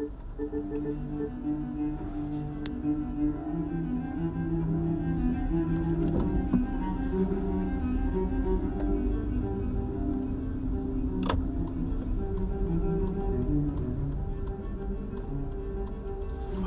[0.00, 0.06] は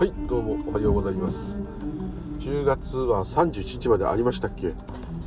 [0.05, 1.57] いどうもおはようございます。
[2.37, 4.75] 10月は31日までありましたっけ？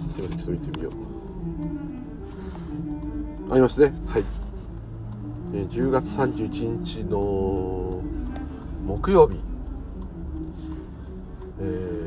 [0.09, 0.93] すいませんちょっと見てみよう。
[3.53, 3.93] ありますね。
[4.07, 4.25] はい、
[5.53, 8.03] 10月31日の
[8.85, 9.41] 木曜日、
[11.61, 12.07] えー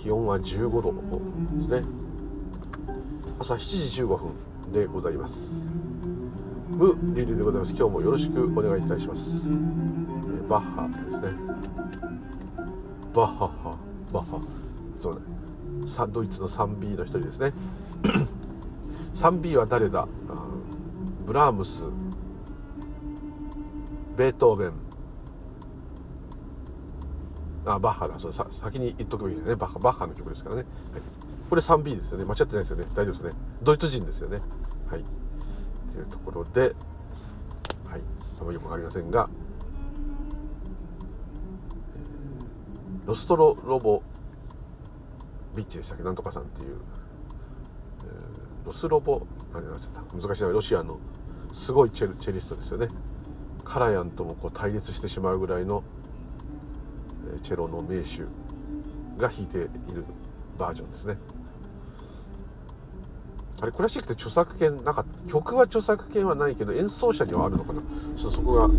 [0.00, 1.88] 気温は15度ですね。
[3.40, 4.32] 朝7時15分
[4.72, 5.52] でございます。
[6.70, 7.74] ムリリでございます。
[7.76, 9.42] 今日もよろしくお願いいたします。
[9.44, 11.22] えーバッハですね。
[13.12, 13.76] バッハッハ。
[14.12, 14.40] バッハ。
[14.98, 15.20] そうね
[15.86, 17.52] さドイツの 3B の一人ですね。
[19.14, 20.06] 3B は誰だ？
[21.26, 21.82] ブラームス。
[24.18, 24.72] ベートーベン。
[27.66, 28.18] あバッハだ。
[28.18, 29.54] そうさ先に言っとくべきでね。
[29.54, 30.62] バッハバッハの曲ですからね、
[30.92, 31.02] はい、
[31.48, 32.24] これ 3B ですよね。
[32.24, 32.86] 間違ってないですよね。
[32.94, 33.40] 大丈夫ですね。
[33.62, 34.40] ドイツ人ですよね。
[34.90, 35.04] はい。
[35.92, 38.00] というところではい。
[38.40, 39.30] あまりよく分かりませんが。
[43.06, 44.02] ロストロロボ
[45.54, 46.02] ビッチでしたっけ？
[46.02, 46.76] なんとかさんっていう、
[48.00, 50.48] えーロスロボ何になっちゃった難しいな。
[50.48, 50.98] ロシアの
[51.52, 52.88] すごいチェルチェリストですよね。
[53.68, 55.84] カラヤンともこう対立してしまうぐらいの、
[57.36, 58.22] えチェロの名手
[59.20, 59.68] が弾いている
[60.58, 61.18] バージョンですね。
[63.60, 67.82] あれクラシックって著作権なかった曲は著作権はないけど演奏者にはあるのかな？
[68.16, 68.70] ちょっとそこが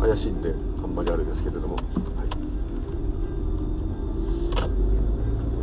[0.00, 1.80] 怪しいんであんまりあれですけれども、は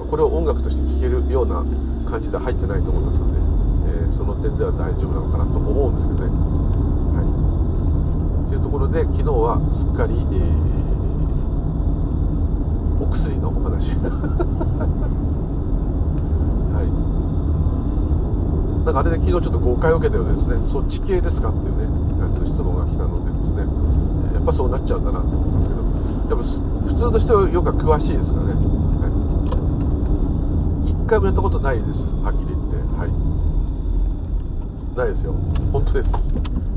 [0.07, 0.09] い。
[0.09, 1.65] これを音楽として聴けるような
[2.07, 3.39] 感じで入ってないと思いますので、
[4.01, 6.54] えーその点では大丈夫なのかなと思うんですけどね。
[8.55, 10.75] い、というところで昨日はすっかり、えー
[12.99, 13.91] お薬のお話。
[13.99, 13.99] は
[16.81, 16.85] い。
[18.85, 21.87] なんかあれで昨日ちょっと誤解を受けたようでですねそっち系ですかっていうね
[22.19, 23.65] 感じの質問が来たのでですね
[24.31, 25.87] えやっぱそうなっちゃうんだなと思うんですけどや
[26.35, 26.37] っぱ
[26.87, 28.59] 普通の人よくは詳しいですからね、は
[30.85, 32.75] い、一回もやったことないですはっきり言って。
[32.99, 33.09] はい。
[34.95, 35.33] ないですよ。
[35.73, 36.11] 本当です。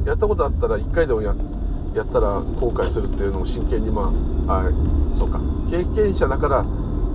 [0.06, 1.34] やったことあったら1回でもや
[1.94, 4.12] やったら後悔するっていうのを真剣にま
[4.47, 4.71] ああ
[5.16, 5.41] そうか。
[5.71, 6.65] 経験者だから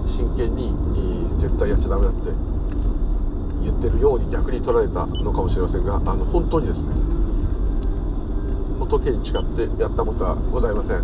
[0.06, 0.76] 真剣に、
[1.38, 2.30] 絶対やっちゃダメだって
[3.64, 6.90] 言ってるように逆に取られたのかもしれませんがあの本当にですね。
[8.80, 11.02] 仏に誓ってやったことはございません、は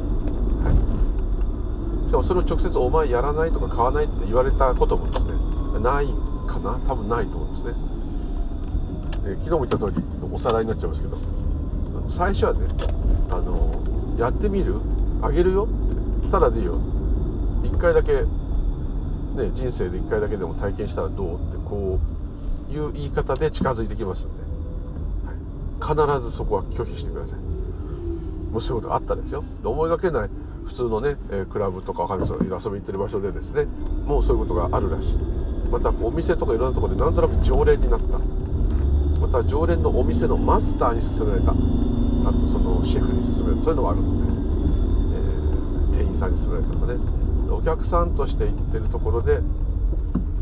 [2.05, 5.31] い、しかもそれを直接「お前やらない」とか「買わない」って言われたこともですね
[5.79, 6.07] ない
[6.45, 6.77] かな？
[6.87, 7.73] 多分ないと思うんですね。
[9.23, 11.17] で昨日も言った通りおさらいになっちゃいますけど
[12.09, 12.59] 最初はね
[13.29, 13.71] あの
[14.17, 14.75] やってみる？
[15.21, 15.67] あげるよ？
[16.21, 16.79] ってただでいいよ。
[17.63, 21.35] 一回だけね人生で一回だけでも体験したらどう？
[21.35, 21.99] ってこ
[22.69, 24.43] ういう言い方で近づいてきますんで、
[25.25, 27.39] はい、必ずそこは拒否してください。
[28.51, 29.43] もしそういうことあったですよ。
[29.61, 30.29] で思いがけない。
[30.65, 33.65] 普通のね、えクラブとかわかんないです遊びに行ってる場所でですね。
[34.05, 35.15] もうそういうことがあるらしい。
[35.71, 38.19] またこうお店とかいろんなとこでなんとなく常連になった。
[39.19, 41.53] また常連のお店のマスターに勧められた。
[42.25, 44.33] あとそのシェフに勧められたそういうのもあるので、
[45.13, 46.31] えー店員さん。
[46.33, 46.99] に勧められたとかね
[47.51, 49.41] お客さんとして行ってるところで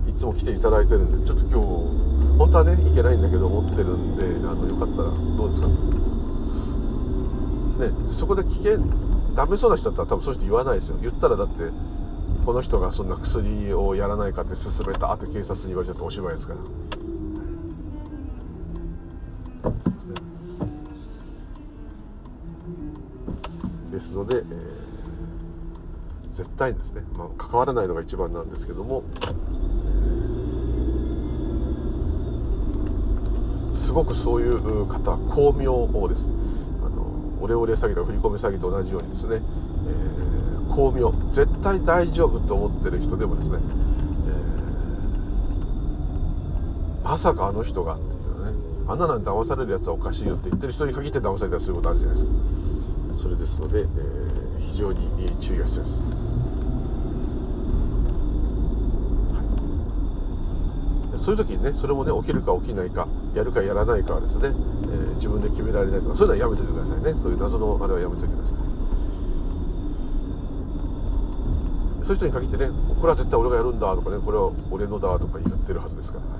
[0.07, 5.73] いつも来ていただいてるんでちょっと今日本当はね行けないんだけど思ってるんであのよかったらどうですかね
[8.13, 8.79] そこで危険
[9.35, 11.71] ダメそうな人だったら多分そういう人言わないですよ言ったらだって
[12.45, 16.53] この人がそんな薬をやらないかって勧めたって警察に言われちゃっておしまいですか
[19.63, 19.71] ら
[24.17, 24.43] ので、えー
[26.37, 29.01] 絶対ですね、まあ、関わらないのが一番なんですけども、
[33.73, 36.29] すごくそういう方巧妙をです。
[36.85, 37.07] あの
[37.41, 41.11] オレオレ詐欺とか振り込め詐欺と同じようにですね、えー巧妙。
[41.31, 48.51] 絶対大丈夫と思ってる人でもですね、えーまさかあの人がっていうね。
[48.87, 52.31] あんなのに騙されるやつはおかしいよって言ってる人に限って騙されたりすることあるじゃないですか。
[53.27, 53.87] それですので、えー
[54.71, 55.99] 非常にえー注意が必要です。
[55.99, 56.05] は
[61.17, 61.19] い。
[61.19, 67.19] そういう時にねそれもね起きるか起きないかやるかやらないかはですね、えー自分で決められないとかそういうのはやめておいてくださいね。
[67.21, 68.57] そういう謎のあれはやめておいてください。
[72.05, 76.29] そういう人に限ってねこれは絶対俺がやるんだとかねこれは俺のだとか言ってるはずですから、は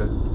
[0.00, 0.30] そうですね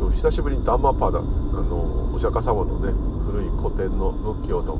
[0.00, 2.92] 今日久しぶりにダンマパーダあのお釈迦様のね
[3.30, 4.76] 古い古典の仏教の、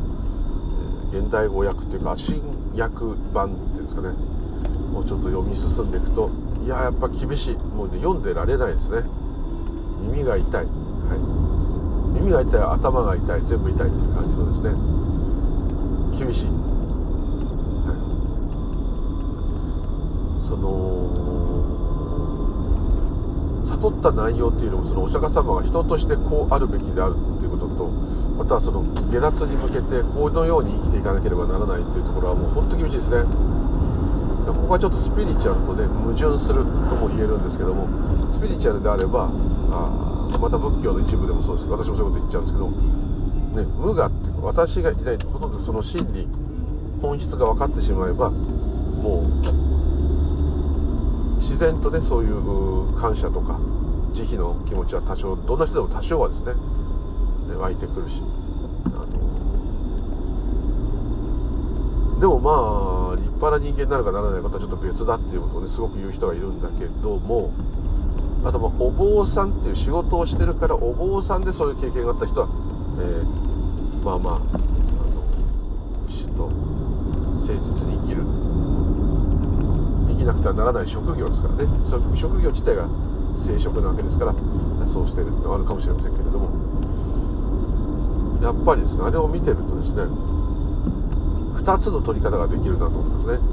[1.12, 2.42] えー、現代語訳っていうか新
[2.76, 2.96] 訳
[3.32, 4.08] 版っていうんですかね。
[4.90, 6.28] もうちょっと読み進んでいくと
[6.64, 7.54] いややっぱ厳しい。
[7.54, 9.04] もうね読んでられないですね。
[10.10, 10.70] 耳が痛い、は
[11.14, 14.74] い、耳が痛い頭が痛い全部痛いっていう感じのですね。
[16.18, 16.46] 厳しい、
[17.86, 17.94] は
[20.42, 21.14] い、その
[23.80, 27.88] 悟った内容っていうのもそのお釈迦様が人としてこうあるべきであるっていうことと
[28.38, 33.22] またはその下脱に向けてこのように生きていかなければならないっていうところはもう本当厳しいですね
[34.46, 37.86] ここはちょっとスピリチュアルとね矛盾するとも言えるんですけども
[38.28, 39.30] スピリチュアルであれば
[39.70, 40.08] あ
[40.40, 42.70] また仏教の一部でもそうです私もそういうこと言っちゃうんですけど、
[43.62, 46.28] ね、無我っていうか私がいないほとんどその真理
[47.00, 49.57] 本質が分かってしまえばもう
[51.58, 53.58] 自然とねそういう感謝とか
[54.12, 56.52] 慈悲の気持ちは多少どんな人でも多少はですね
[57.58, 58.22] 湧いてくるし
[58.86, 59.18] あの
[62.20, 67.50] でもまあ立派な人間になるかならないかとはちょっと別だっていうことをねすごく言う人がいるんだけども
[68.44, 72.48] あとまあお坊さんっていう仕事をしてるからお坊さんでそういう経験があった人は、
[73.00, 74.46] えー、まあまああの
[76.06, 78.37] きちんと誠実に生きる。
[80.18, 81.68] きなくてはならない職業ですからね。
[82.14, 82.88] 職業自体が
[83.36, 84.34] 生殖なわけですから
[84.86, 86.50] そうしてるってのはあるかもしれませんけれども。
[88.42, 90.02] やっぱりですねあれを見てるとですね
[91.62, 93.46] 2つの取り方ができるなと思うんですね。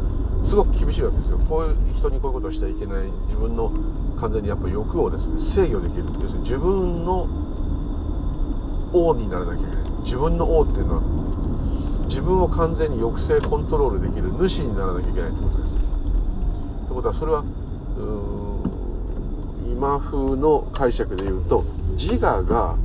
[0.44, 1.40] すごく厳しいわけですよ。
[1.50, 3.06] こういう人にこういうことをしちゃいけない。
[3.28, 3.72] 自分の
[4.20, 6.06] 完全にやっぱ欲をですね制御できる。
[6.22, 7.28] 要するに自分の
[8.94, 9.86] 王にならなきゃいけない。
[10.04, 11.02] 自分の王っていうのは
[12.08, 15.85] 自分を完全に抑制コントロールできる主にならなきゃいけないってことです。
[16.95, 17.44] ことはそれは
[19.68, 21.63] 今風の解釈で言うと
[21.95, 22.77] 自我が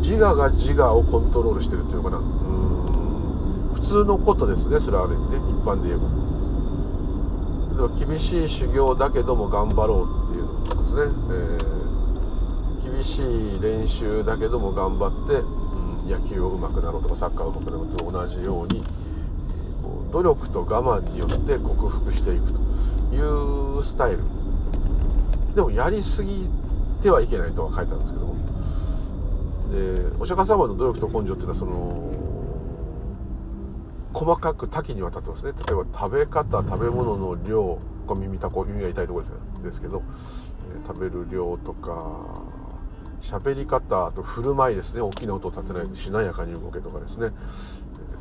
[0.00, 2.18] 自我が自我をコントロールしてるっていうのかな。
[3.72, 6.24] 普通のことですねそれはある意味ね一般で言えば。
[7.74, 13.18] 例えば厳しい修行だけども頑張ろうっていうのとかですね、えー、厳し
[13.56, 18.84] い練習だけども頑張って、うん、野球を上手くなろうとかサッカーを上手くなろうと同じように
[20.14, 22.60] 努力と我慢によって克服していくと
[23.16, 24.18] いうスタイル。
[25.56, 26.48] でもやりすぎ
[27.02, 28.34] てはいけないとは書いてあるんですけども。
[29.72, 32.12] でお釈迦様の努力と根性っていうのはその
[34.12, 35.50] 細かく多岐にわたってますね。
[35.66, 40.00] 例えば食べ方食べ物の量これ耳たこ耳が痛いところですけど、
[40.70, 42.44] え食べる量とか
[43.20, 45.00] 喋り方と振る舞いですね。
[45.00, 47.30] 大きな音を立てないでしなやかに動けとかですね。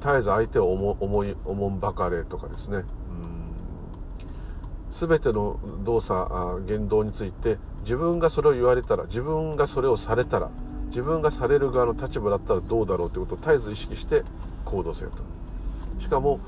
[0.03, 2.83] 絶えず相手を思い思んばかれとかですね。
[4.91, 10.51] 全ての動作言動について自分がそれを言われたら自分がそれをされたら
[10.87, 14.23] 自分がされる側の立場だったらどうだろうということを絶えず意識して
[14.65, 15.23] 行動せよと。
[16.01, 16.41] しかも、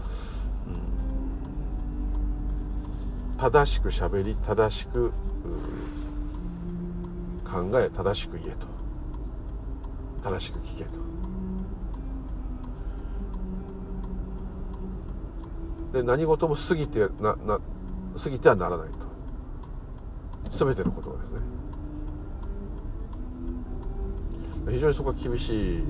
[0.67, 0.69] う
[3.35, 5.11] ん、正しくしゃべり正しく
[7.49, 8.67] 考え正しく言えと。
[10.21, 11.04] 正しく聞けと。
[15.95, 17.57] で何事も過ぎてなな
[18.21, 19.05] 過ぎてはならないと。
[20.49, 21.39] 全てのことですね。
[24.71, 25.83] 非常にそこは厳しい。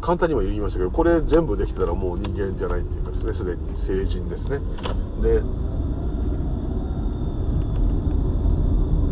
[0.00, 3.32] 簡単にも言いましたけどこれ全部できてたらもう人間じゃないっていうかですね。
[3.32, 4.58] すでに成人ですね。
[5.22, 5.40] で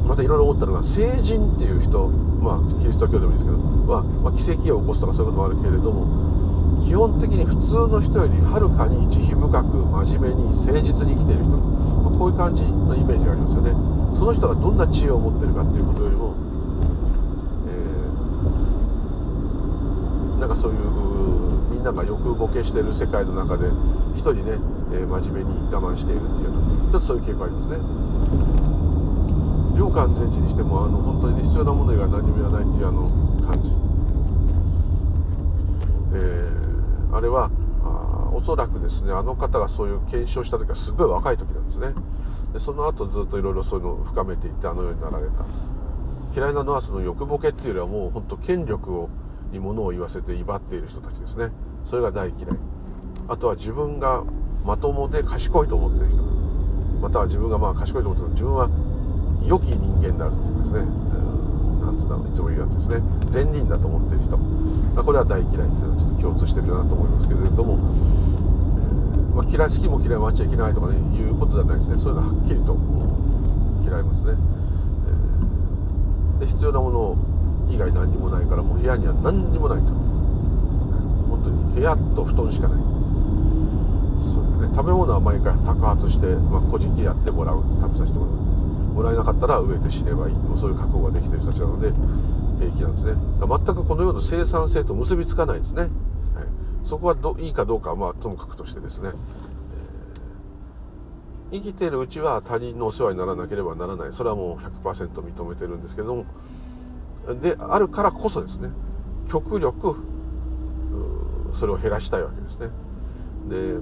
[0.05, 6.46] またいろいろ思ったのが成人っていう人まあキリスト教でもいいですけど、まあ、まあ、奇跡を起こすとかそういうこともあるけれども
[6.85, 13.73] 基本的に普通の人よりはるかに慈悲深く真面目に誠実に生きている人、まあ、こういう感じのイメージがありますよね。
[14.17, 16.35] その人がどんな知恵を持ってるかっていうことよりも、
[17.69, 20.81] えー、なんかそういう
[21.71, 23.69] みんなが欲ボケしてる世界の中で
[24.15, 24.57] 一人ね、
[24.93, 26.53] えー、真面目に我慢しているっていう
[26.91, 27.77] ちょっとそういう傾向ありますね。
[29.77, 33.11] 両官全治にしてもあの本当に、ね、必要なもの以外何もいらないっていうあの
[33.47, 33.71] 感じ。
[36.15, 36.56] えー
[37.17, 37.51] あれは
[37.83, 41.95] あおそらくですねあの方がそういう検証した時はすごい若い時なんですね。
[42.53, 45.45] でその後ずっといろいろそういうのを深めていってあのようになられた。
[46.35, 49.09] 嫌いなのはその欲ボケっていうよりはもう本当権力を
[49.53, 51.51] にものを言わせて威張っている人たちですね。
[51.85, 52.57] それが大嫌い。
[53.29, 54.25] あとは自分が
[54.65, 56.23] まともで賢いと思ってる人。
[57.01, 58.69] または自分がまあ賢いと思ってる自分は
[59.47, 61.06] 良き人間であるっていうですね。
[61.99, 63.03] つうんだろういつも言うやつですね。
[63.29, 64.39] 善人だと思ってる人。
[65.03, 71.99] これは大嫌いっていうのはちょっと共通してるよなと思いますけれども、えー、まあ、嫌い好きも嫌いもあっちゃいけないとかねいうことではないですね。
[71.99, 72.75] そういうのははっきりと
[74.27, 74.35] ね、
[76.37, 77.17] えー、で必要なもの
[77.71, 79.85] 以外何にもないからもう部屋には何にもないと。
[81.31, 82.79] 本当に部屋と布団しかない
[84.21, 87.63] そういうね食べ物は毎回宅発して、まあ、小じやってもらう。
[87.81, 88.46] 食べさせてもらう。
[88.97, 91.93] もらえなかったら飢えて死ねばいいもそういう覚悟ができてる人たちなので
[92.59, 93.13] 平気なんですね。
[93.39, 95.91] 全くこの世の生産性と結びつかないですね、はい、
[96.87, 99.11] そこはどいいかどうかはまあともかくとしてですね、
[101.53, 104.13] えー、生きてるうちは他人のお世話にならなければならない。
[104.15, 106.25] それはもう100%認めてるんですけども。
[107.43, 108.71] であるからこそですね。
[109.29, 109.97] 極力
[111.53, 112.69] それを減らしたいわけですね。
[113.51, 113.79] で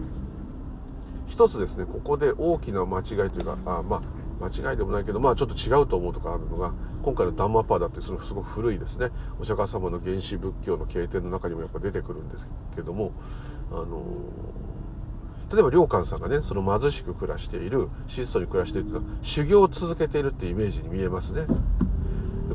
[1.26, 1.84] 一つですね。
[1.84, 4.02] ここで大きな間違いというかあまあ
[4.44, 6.72] 間違いでもないけどまあちょっと違うと思うとかあるのが
[7.02, 9.08] 今回のダンマパーダってそのすごく古いですね。
[9.40, 13.12] お釈迦様の原始仏教の経典の中にもやっぱ出てくるんですけども
[13.70, 14.02] あの
[15.52, 21.46] 例えば良寛さんがねその貧しく暮らしている質素に暮らしているというのは修行を続けているってイメージに見えますね。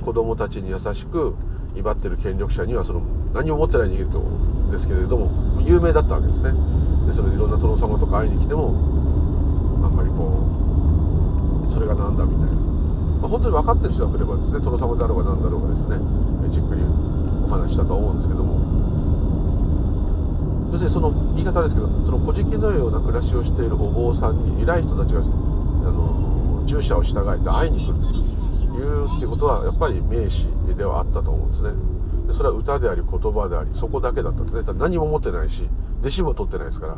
[0.04, 1.36] 子供たちに優しく
[1.76, 3.02] 威張ってる権力者にはその
[3.34, 6.54] 何も持ってない人間ですけれども有名だったわけですね。
[7.06, 8.70] でそれでいろんな殿様とか会いに来ても
[9.84, 10.59] あんまりこう
[11.70, 15.98] それが何だみたいな、まあ、本当に分かってる人が来ればですね殿様であろうが何だろうがですね
[16.50, 18.60] じっくりお話したと思うんですけども。
[20.72, 27.96] 要するにその言い方ですけどその古事記のような暮らしをしているお坊さんに偉い人たちがあの従者を従えて会いに来る。
[28.72, 30.48] 言うってことはやっぱり名士
[30.78, 31.72] ではあったと思うんですね。
[32.28, 34.74] でそれは歌であり言葉でありそこだけだったんですね。
[34.78, 35.68] 何も持ってないし
[36.02, 36.98] 弟子も取ってないですから。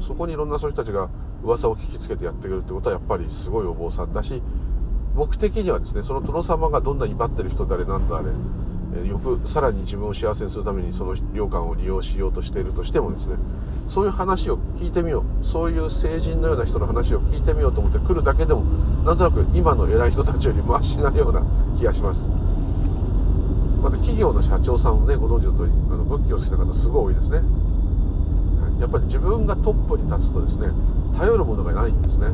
[0.00, 1.08] そこにいろんなそういう人たちが
[1.42, 4.42] 噂を聞きつけてやってくるってことはやっぱりすごいお坊さんだし
[5.14, 8.28] 僕的にはですねその殿様がどんなに威張ってる人であれなんだあれ
[9.08, 13.36] よくさらに自分を幸せにするためにその領館を利用しようとしているとしてもですね
[13.88, 18.62] そういう話を聞いてみようそういう成人のような人の話を聞いてみようと思って来るだけでも
[19.04, 21.42] なんとなく今の偉い人たちよりマシなような
[21.76, 22.28] 気がします。
[23.82, 27.40] また企業の社長さんをねご存知の通りあの仏教好きな方すごい多いですね。
[28.80, 30.68] やっぱり自分がトップに立つとですね
[31.16, 32.28] 頼るものがないんですね。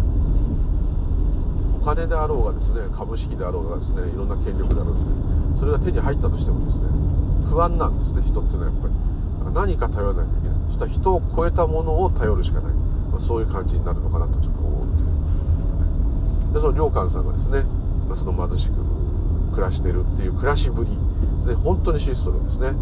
[1.80, 6.86] お金であろうがですね株式であろうがですねいろんな権力であろうがですねそれが手に入ったとしてもですね
[7.48, 8.94] 不安なんですね人っていうのはやっぱり。
[9.52, 10.56] 何か頼らなきゃいけない。
[10.68, 17.62] そしたら人を超えたものを頼るしかない、まあ、そういう感じになるのかなとちょっと思うんですけどでその良寛さんがですね、
[18.08, 18.72] まあ、その貧しく
[19.52, 20.90] 暮らしてるっていう暮らしぶり
[21.46, 22.72] で、本当に質素なんですね。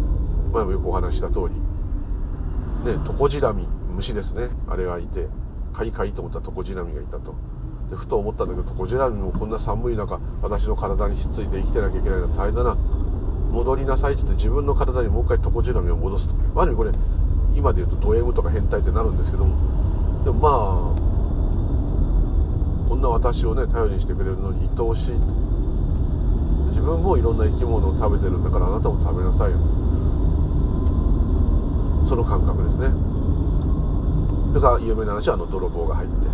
[0.53, 2.91] 前もよくお話した通り。
[2.93, 4.49] ねトコジラミ虫ですね。
[4.69, 5.27] あれがいて。
[5.73, 7.35] カイカイと思ったトコジラミがいたと。
[7.89, 12.29] でふと思ったんだけどトコジラミもこんな寒い中私の体にひっついて生きてなきゃいけないの。
[12.29, 12.75] は大変だな。
[13.51, 16.35] 戻りなさいって言って自分の体にもう一回トコジラミを戻すと。
[16.61, 16.91] ある意味これ
[17.53, 20.23] 今で言うとド M とか変態ってなるんですけども。
[20.23, 21.11] でもまあ
[22.87, 25.13] こんな私をね頼りにしてくれるのに愛おしいと。
[26.69, 29.57] 自分もいろんな生き物を食べてるんだからあなたも食べなさいよ
[32.07, 32.87] その感覚ですね。
[34.51, 36.27] それから有名な話はあの泥棒が入って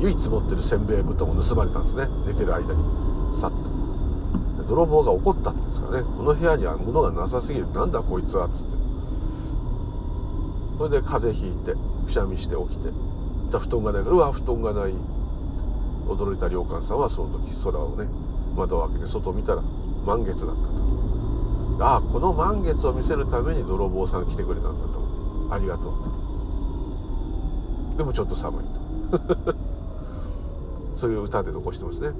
[0.00, 2.08] 唯一持ってるせんべい布団を盗まれたんですね。
[2.24, 3.36] 寝てる間に。
[3.36, 4.64] さっと。
[4.66, 6.02] 泥棒が怒ったって言うんですかね。
[6.16, 7.70] この部屋には物がなさすぎる。
[7.72, 8.70] なんだこいつはっつって。
[10.78, 11.74] それで風邪ひいて
[12.06, 12.90] くしゃみして起きて。
[13.58, 14.94] 布団がないからうわ布団がない。
[16.06, 18.08] 驚いた良寛さんはその時空をね
[18.56, 19.62] 窓を開けて外を見たら
[20.06, 21.84] 満月だったと。
[21.84, 25.54] ああこの満月を見せるために泥棒さん来てくれたんだと。
[25.54, 26.19] ありがとう。
[28.00, 29.54] でもちょっと寒いと。
[30.96, 32.12] そういう歌で残してますね。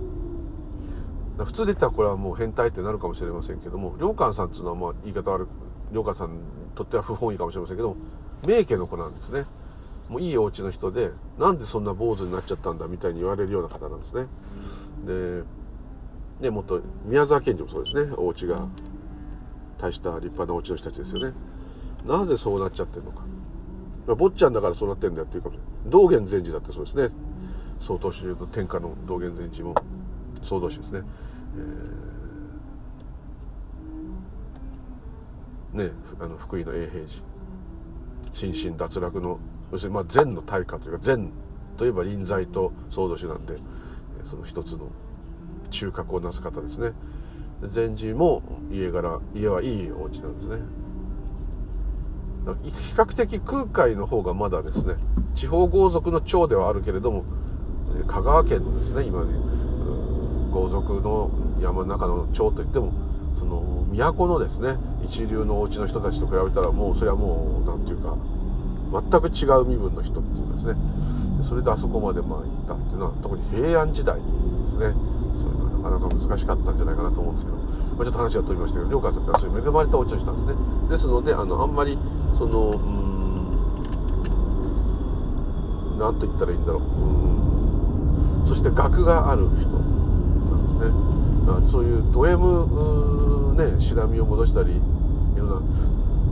[1.38, 5.48] 普通で言ったらこれはもう変態ってなるかもしれませんけども良寛さんっていうのはまあ言い方悪く
[5.90, 6.38] 良寛さんに
[6.74, 7.96] とっては不本意かもしれませんけども
[8.46, 9.46] 名家の子なんですね。
[10.10, 14.26] もういいお家の人でなんでそんな坊主になっちゃったんだみたいに言われるような方なんですね。
[15.06, 15.44] で
[16.40, 18.12] ねもっと宮沢賢治もそうですね。
[18.18, 18.66] お家が
[19.78, 21.32] 大した立派なお家の人たちですよね。
[22.04, 23.22] なぜそうなっちゃってるのか。
[24.06, 27.10] 坊ちゃんだからそうなってんだよっていうかもしれない道元禅師だってそうですね。
[27.78, 29.74] 曹洞宗の天下の道元禅師も
[30.42, 31.02] 総動詞ですね、
[35.74, 37.22] えー、ねあの福井の永平寺。
[38.32, 39.38] 心身脱落の
[39.72, 41.30] 要するにまあ禅の大家というか禅
[41.76, 43.56] といえば臨在と総動詞なんで
[44.22, 44.88] その一つの
[45.70, 46.92] 中核をなす方ですね。
[47.68, 50.56] 禅師も家柄家はいいお家なんですね。
[52.62, 54.94] 比較的空海の方がまだですね
[55.34, 57.24] 地方豪族の長ではあるけれども
[58.06, 59.32] 香川県のですね今ね
[60.50, 61.30] 豪族の
[61.60, 62.92] 山の中の町といっても
[63.38, 68.16] その都のですね一流のお家の人たちと比べたらもうそれはもう何て言うか
[69.10, 70.74] 全く違う身分の人っていうかですね。
[71.42, 74.92] それであそこまでまあ行ったっていうのは特に平安時代にですね
[75.82, 77.64] そういうのはな難しかったんじゃないかなと思うんですけど、ま
[78.00, 80.54] あ、ちょっと話が飛びましたけど良川さんってそういう恵まれたお家をしたんですね。
[80.88, 81.98] ですのであのあんまり
[82.36, 83.10] そのうん
[85.98, 86.82] 何と言ったらいいんだろう。
[86.82, 88.46] うん。
[88.46, 91.70] そして学がある人なんですね。
[91.70, 94.74] そういうド M ねしらみを戻したりい
[95.36, 95.48] ろん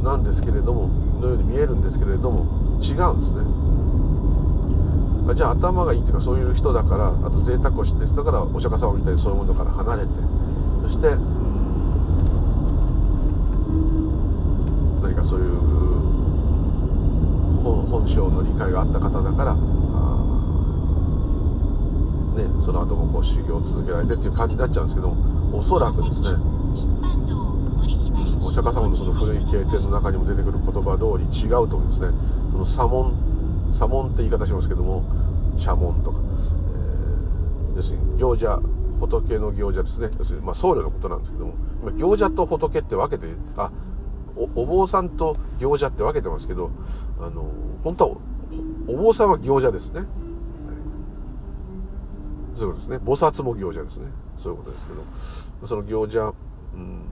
[0.03, 0.89] ななんですけれども
[1.21, 2.47] のように見えるんですけれども
[2.81, 3.45] 違うんですね。
[5.35, 10.09] じゃあ頭がいいっていうかそういう人だからあと贅沢を知ってる人だからお釈迦様みたいにそういうものから離れて
[10.83, 11.19] そして、うん、
[15.03, 15.49] 何かそういう
[17.63, 19.61] 本本性の理解があった方だからね
[22.65, 26.31] その後もこう修行を続けられてっていう感じになっちゃうんですけどもおそらくですね
[28.41, 32.09] お釈迦様のその古い経典の中にも出てくる言葉通り違うと思いますね。
[32.53, 33.28] この左門
[33.73, 35.05] 左門って言い方しますけども
[35.57, 36.19] 社門とか、
[37.71, 38.61] えー、要するに行者
[39.01, 40.11] 仏の行者ですね。
[40.19, 43.71] 要するに、まあ、僧侶のことなんですけども今行者と仏って分けてあ
[44.37, 46.71] お坊さんと行者って分けてますけど
[47.21, 47.51] あの
[47.85, 48.17] 本当は
[48.87, 50.09] お坊さんは行者ですね、はい、
[52.57, 52.97] そうですね。
[52.97, 54.07] 菩薩も行者ですね。
[54.37, 55.03] そういうことですけど。
[55.67, 56.33] その行者、
[56.75, 57.03] うん、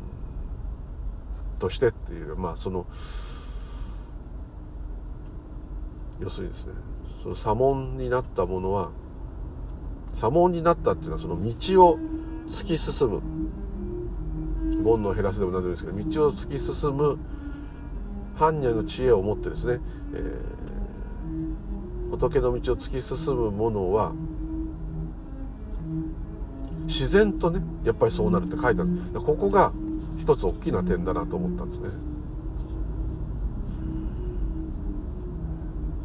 [1.58, 2.86] としてっていうまあその
[6.20, 6.72] 要するにですね
[7.22, 8.90] その左門になったものは
[10.14, 11.98] 左門になったっていうのはその道を
[12.46, 13.22] 突き進む。
[14.84, 17.18] 煩悩を減らすでも何でもいいですけど道を突き進む。
[18.38, 19.80] 般若の知恵を持ってですね、
[20.12, 24.12] えー、仏の道を突き進むものは
[26.84, 29.20] 自然とねやっぱりそうなるって書いてある。
[29.20, 29.72] ここが
[30.18, 31.88] 一つ大きな点だなと思ったんですね。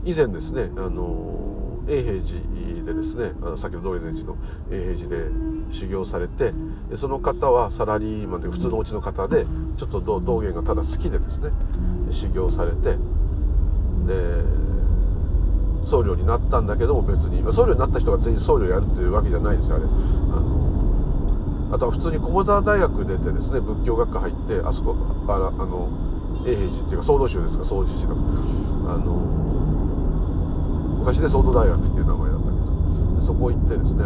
[0.03, 4.37] 以前ですねあの永平寺でですねあの先ほど道元寺の
[4.71, 5.31] 永平寺で
[5.71, 6.53] 修行されて
[6.95, 9.45] その方はサラリーマンで普通のお家の方で
[9.77, 11.51] ちょっと道元がただ好きでですね
[12.11, 12.97] 修行されて
[14.07, 14.43] で
[15.83, 19.85] 僧侶になったんだけども別に僧侶になった人が全員僧侶やるっていうわけじゃないですよあれ。
[19.85, 20.71] あの
[21.73, 24.95] あとは普通に駒澤大学出てですね仏教学科入ってあそこ
[25.27, 25.87] あらあの
[26.45, 28.21] 永平寺っていうか総道宗ですか総持寺とか
[28.93, 29.40] あの
[31.01, 34.03] 昔でソード大学っていう名前だったんですけどそこ行ってですね、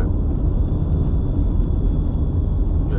[2.90, 2.94] え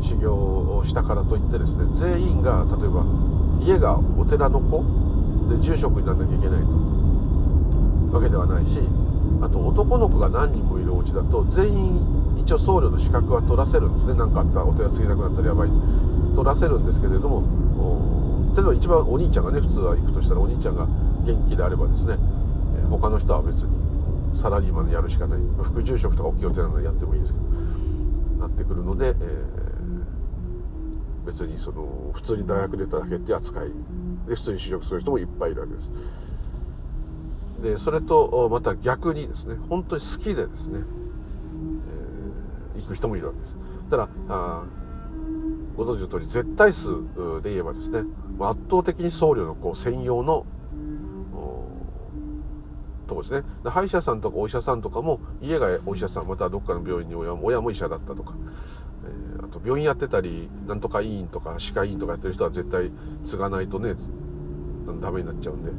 [0.00, 0.34] ー、修行
[0.78, 3.04] をしたからといってですね全員が例えば
[3.60, 4.82] 家がお寺の子
[5.54, 8.80] で住職にならなきゃいけないとわけではないし
[9.42, 12.00] あと男の子が何人もいるお家だと全員
[12.38, 14.14] 一応僧侶の資格は取らせるんですね。
[14.14, 15.70] 何かあったらお寺継げなくなったらやばい。
[16.34, 17.42] 取らせるんですけれども
[18.54, 20.86] 例えば一番お兄ちゃんがね普通は行くとしたらお兄ちゃんが
[21.24, 22.16] 元気であればですね、
[22.76, 25.40] え他の人は別にサラリーマンでやるしかない。
[25.62, 27.44] 副住職とか大きいお寺なのでやってもいいですけど
[28.38, 29.14] なってくるので、えー、
[31.26, 33.68] 別にその普通に大学出ただけって扱い。
[34.28, 35.90] で普通に就職する人もいっぱいいるわけです。
[37.62, 40.80] でそれとまた逆にですね本当に好きでですね、
[42.74, 43.56] えー、行く人もいるわけです。
[43.90, 44.64] ただあ
[45.76, 46.88] ご存知の通り絶対数
[47.42, 48.04] で言えばですね
[48.48, 50.46] 圧倒的に僧侶のこう専用の
[53.06, 53.42] とこですね。
[53.64, 58.34] 歯医者さんとかお医者さんとかも家がお医者さんまたどっかの病院に親も親も医者だったとか、
[59.04, 62.92] えー、あと病院やってたりなんとか医院とか歯科医院とかやってる人は絶対
[63.24, 63.94] 継がないとね
[65.00, 65.70] ダメになっちゃうんで。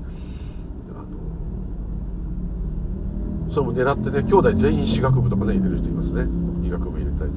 [3.49, 6.25] それも狙ってね兄弟全員歯学部とかね入れる人いますね。
[6.65, 7.31] 医学部入れたり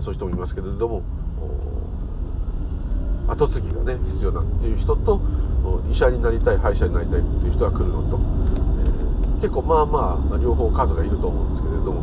[0.00, 1.02] そういう人もいますけれども
[3.28, 5.20] 後継ぎがね必要だっていう人と
[5.90, 12.00] 医者になりたい歯医者になりたいっていう人が来るのと、えー、結構まあまあ両方数がいると思うんですけれども、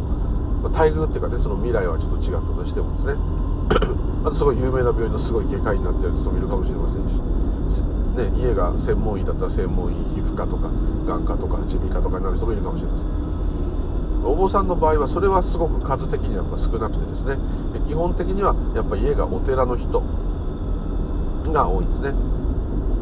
[0.64, 3.16] まあ、待遇っていうかねその未来はちょっと違ったとしてもですね
[4.28, 7.82] あとすごい有名な病院のすごい外科医になってる人もいるかもしれませんし、
[8.16, 10.70] ね、家が専門医だったら専門医皮膚科とか
[11.08, 13.08] 眼科とか耳鼻科とかになる人もいるかもしれません。
[14.26, 17.38] お坊さんの場合はそれはすごく数的にはやっぱ少なくてですね
[17.86, 20.02] 基本的にはやっぱ家がお寺の人
[21.52, 22.14] が多いんですね。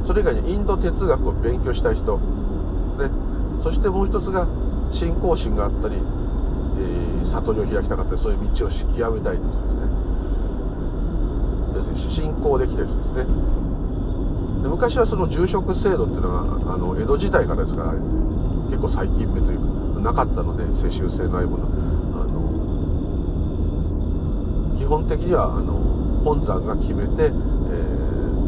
[0.03, 2.19] それ以外にインド哲学を勉強したい人。
[2.97, 3.15] ですね。
[3.61, 4.47] そしてもう一つが
[4.91, 9.81] 信仰心があったり、えー、悟りを開きたかったりそういう道を極めたいという人ですね。
[11.75, 13.25] 要するに信仰できてる人ですね。
[14.63, 16.41] で昔はその住職制度っていうのは
[16.73, 17.93] あの江戸時代からですから
[18.69, 21.65] 結構最近目というかなかったので世襲制のないもの。
[21.65, 22.41] あの
[24.77, 25.73] 基本的にはあの
[26.23, 27.31] 本山が決めて、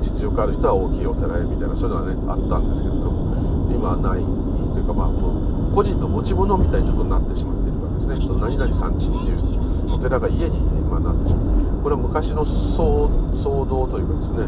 [0.04, 4.22] 実力ある人は大きいお寺へみたいなそういうのはねあったんですけれども今はない
[4.76, 8.28] というかまあもう個人の持ち物みたいにちょっとなってしまっているわけですね。
[8.28, 9.34] その何々山地ってい。
[9.34, 10.60] うお寺が家に、
[10.92, 14.48] まあ、なってしまうこれは昔の騒動というかですね。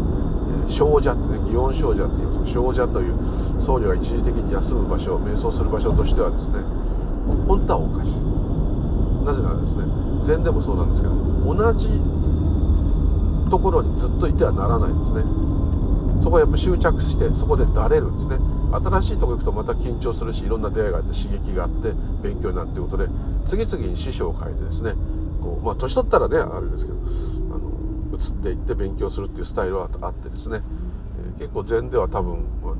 [0.68, 3.16] 少女ってね祇園少女って言います少女という
[3.62, 6.60] 僧侶が一時的に休む場所瞑想する場所としてはですね
[7.48, 8.12] 本当はおかしい。
[9.26, 9.84] なぜならですね
[10.24, 11.90] 禅でもそうなんですけども同じ
[13.50, 15.45] ところにずっといてはならないんですね
[16.26, 18.40] そこはやっぱ執着してそこでだれるんですね。
[18.72, 23.08] 新しいとこ行くとまた緊張するしいろんな出会いがあって刺激があって勉強になるということで
[23.46, 24.94] 次々に師匠を変えてですね
[25.40, 30.64] こうまあ年取ったらねあれですけどあの移っていって勉強するっていうスタイルはあってですね、
[31.36, 32.76] えー、結構禅では多分あの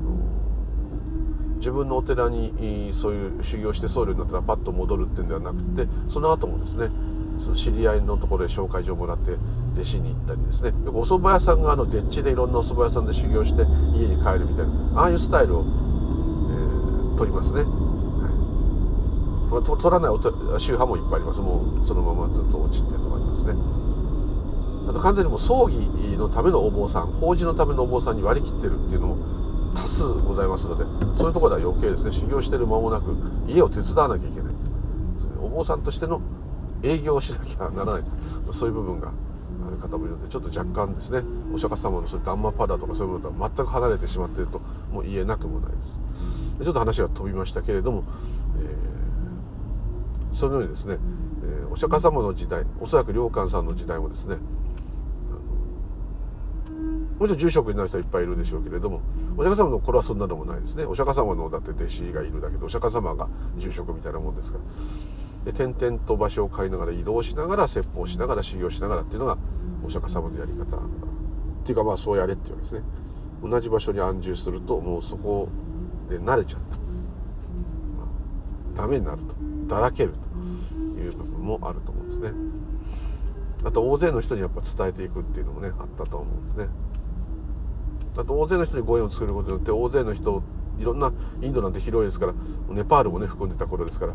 [1.58, 6.88] 自分のお寺にそういう修行して僧侶になったらパッと戻るっていうんではなくてその後もですね
[7.38, 9.36] その知り合いのところで紹介状をもらって
[9.76, 10.72] 弟子に行ったりですね。
[10.86, 13.62] よくお蕎麦屋さんがあのでっちでいろんなお蕎麦屋さんで修行して
[13.94, 17.66] 家に帰るみたいなああいうスタイルを、えー、取りますね、はい。
[19.52, 20.12] まあ、取らない
[20.58, 21.40] 宗派もいっぱいあります。
[21.40, 23.52] もうそのままずっと落ちてるのがありますね。
[24.88, 25.78] あと完全にもう葬儀
[26.16, 29.16] のためのお坊さん法事のためのお坊さんに割り切ってるっていうのも
[29.74, 30.84] 多数ございますので
[31.18, 32.12] そういうところでは余計ですね。
[32.12, 33.14] 修行してる間もなく
[33.46, 34.54] 家を手伝わなきゃいけない。
[35.42, 36.22] お坊さんとしての
[36.82, 38.02] 営業しなきゃならない。
[38.52, 39.10] そういう部分が
[39.66, 44.60] ある方もいるのでちょっと若干ですねお釈迦様のそういうダンマパダとかそういうものとは全く離れてしまっていると
[44.92, 45.98] もう言えなくもないです
[46.58, 48.04] でちょっと話が飛びましたけれども、
[48.60, 50.98] えー、そのようにですね、
[51.42, 54.36] えー、お釈迦様の時代おそらく良寛さんの時代もですね
[57.18, 59.00] もちろん住職になる人はいっぱいいるでしょうけれども
[59.36, 69.38] お釈迦様の頃はそんなでもないですねお釈迦様のだって弟子がいるだけでお釈迦様が住職みたいなもんですからで点々と場所を変えながら移動しながら説法しながら修行しながらっていうのが
[69.86, 70.80] お釈迦様のやり方っ
[71.64, 72.82] ていうかまあそうやれっていうわけですね
[73.42, 75.48] 同じ場所に安住するともうそこ
[76.08, 79.34] で慣れちゃった、まあ、ダメになると。
[79.66, 80.12] だらける
[80.94, 82.30] という部分もあると思うんですね。
[83.64, 86.68] あと大勢の人にやっぱ伝えていくっていうのもねあったと思うんですね。
[88.16, 90.42] あと大勢の人にご縁を作ることによって大勢の人
[90.78, 92.34] いろんなインドなんて広いですから
[92.68, 94.14] ネパールもね含んでた頃ですから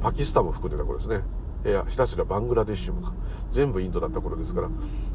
[0.00, 1.20] パキスタンも含んでた頃ですね。
[1.66, 3.12] いやひたすらバングラデシュもか。
[3.50, 4.68] 全部インドだった頃ですから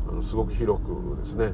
[0.09, 1.53] あのすごく広くですね、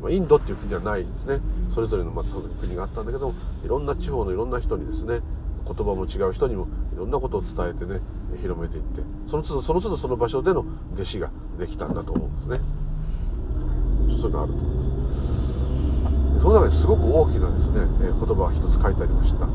[0.00, 1.40] ま、インドっていう国ではないですね。
[1.74, 3.32] それぞれのまたその国があったんだけど
[3.64, 5.20] いろんな地方のいろんな人にですね
[5.66, 8.00] 言葉も違う人にもいろんなことを伝えてね
[8.40, 12.56] 広めていってその都度その都度その場所での弟子ができたんだと思うんですね。
[14.20, 16.42] そういうのあると思います。
[16.42, 19.46] その中ですごく大きなですね、言葉が一つ書いてありました、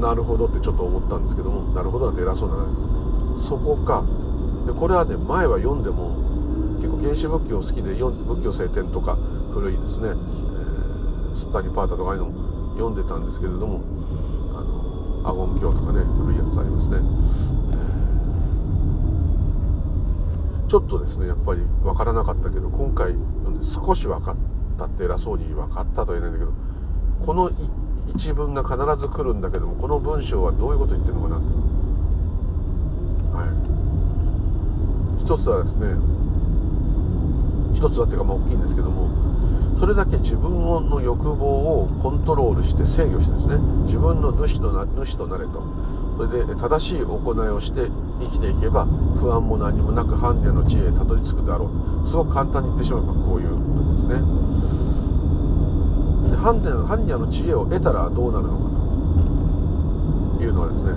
[0.00, 4.04] なるほどってちょっと思ったんですけどもなるほどなんて偉そうなそこか。
[4.66, 6.12] でこれはね前は読んでも
[6.76, 9.16] 結構原始仏教好きで仏教聖典とか
[9.52, 13.80] 古いですね、えー、スッタニパータとかああいうのも読んでたんですけれども
[14.54, 16.98] あのアゴン教とかね古いやつありますね、
[20.68, 24.36] ちょっとですねやっぱり分からなかったけど今回読んで少し分かっ
[24.76, 26.52] たって偉そうに分かったとは言えないんだけど
[27.24, 27.50] この
[28.14, 31.42] 一文が必ず来るんだけどもこの文章はどういうこと言ってるのかなと
[33.36, 35.22] はい。
[35.22, 35.94] 一つはですね
[37.74, 39.08] 一つはっていうかまあ大きいんですけども
[39.78, 45.62] それだけ自分の欲望をコントロールして制御してですね自分の主とな主となれと。
[46.18, 48.86] それで正しい行いをして生きていけば
[49.20, 51.70] 不安も何もなく般若の知恵へたどり着くだろ
[52.02, 52.04] う。
[52.04, 53.56] すごく簡単に言ってしまえばこういうこ
[54.02, 54.87] とですね。
[56.38, 60.92] 般若般若の知恵を得たらどうなるのかというのはですね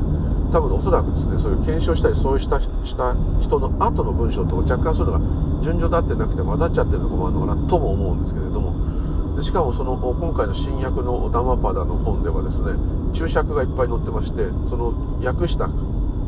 [0.52, 12.74] 多分おそらくですねそういう検証したりそうしたした人の後の文章と若干そういうのが順序立ってなくて混ざっちゃってるとこもあるのかなとも思うんですけれどもでしかもその今回の新訳のダマパダの本ではですね
[13.14, 15.70] 注釈がいっぱい載ってましてその訳した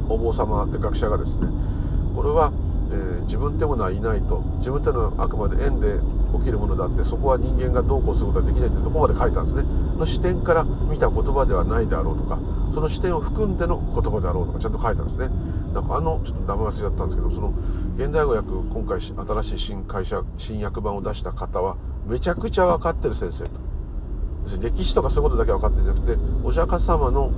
[0.10, 1.47] お坊様って学者がですね
[2.15, 2.52] これは、
[2.91, 5.99] えー、自分ってものはいないと自分っていうのはあくまで縁で
[6.39, 9.63] 起きるものだってそこは人間がどうこうすることはできないってとこまで書いたんですね。
[9.98, 12.39] の視点から見た言葉ではないであろうとか
[12.74, 15.30] その視点を含んでの言葉であろうとかちゃんと書いたんですね。
[15.74, 17.54] なんかあのちょっとダメ忘れちゃったんですけどその
[17.96, 23.63] 現代語訳今回新しい新会社新訳版を出した方はめちゃくちゃ分かってる先生と。
[24.60, 27.32] 歴史とかそういうことだけ分かってんじゃなくてお釈迦様の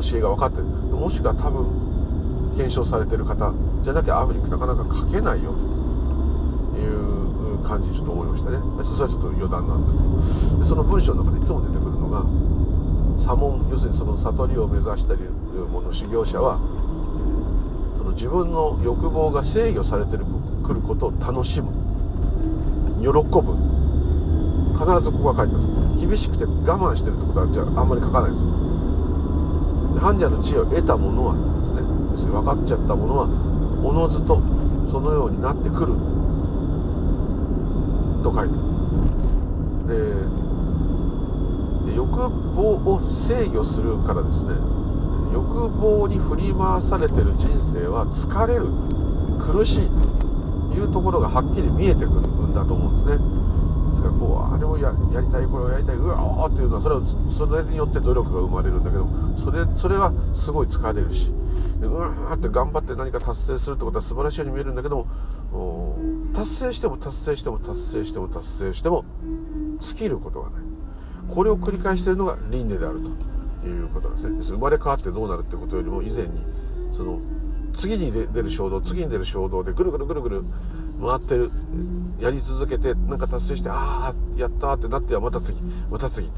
[0.00, 0.64] 教えが分かってる。
[0.64, 5.52] もしくは多分検証されてる方じゃなきゃアフリックなかなか書けないよ
[6.72, 7.25] という
[7.66, 8.58] 感じにちょっと思いましたね。
[8.84, 10.58] それはちょっと余談なんですけど。
[10.62, 12.22] でその文章の中でいつも出てくるのが
[13.18, 15.30] 左門要するにその悟りを目指している
[15.66, 16.60] もの修行者は
[17.98, 20.22] その自分の欲望が制御されてく
[20.72, 21.68] ることを楽しむ。
[23.02, 23.56] 喜ぶ。
[24.76, 26.06] 必ずここが書いてます。
[26.06, 28.44] 厳しくて我慢してるってことはじゃああんまり書かないんです。
[28.44, 28.66] よ
[30.06, 33.24] 般若の知恵を得た者はですね要するに分かっちゃった者は
[33.82, 34.40] おのずと
[34.90, 35.94] そのようになってくる。
[38.26, 38.54] と書いて
[41.86, 44.54] で欲望を制御するからですね。
[45.32, 48.66] 欲望に振り回されてる人生は疲れる。
[49.38, 49.90] 苦しい。
[50.72, 53.24] というところがはっきり見えてくるんだと思うんですね。
[54.06, 57.02] かこうあれをやりたいこれをやりたいうわーっていうのはそれは
[57.36, 59.06] それによって努力が生まれるんだけど
[59.42, 61.30] それそれはすごい疲れるし
[61.80, 65.06] うわーって頑張って何か達成するってことは素晴らしいように見えるんだけど
[65.52, 65.98] も
[66.34, 69.04] 達成しても達成しても達成しても達成しても
[69.80, 70.62] 尽きることがない。
[71.28, 73.00] これを繰り返しているのが輪廻である
[73.62, 74.56] ということなんですね。
[74.56, 76.44] 生まれ変わってどうなるってことよりも以前に
[76.92, 77.18] その
[77.72, 80.44] 次に出る衝動次に出る衝動でぐるぐるぐるぐる
[81.00, 81.50] 回ってる。
[82.20, 85.60] やり続けてなんか達成してああやったってなってはまた次。
[85.90, 86.30] また次。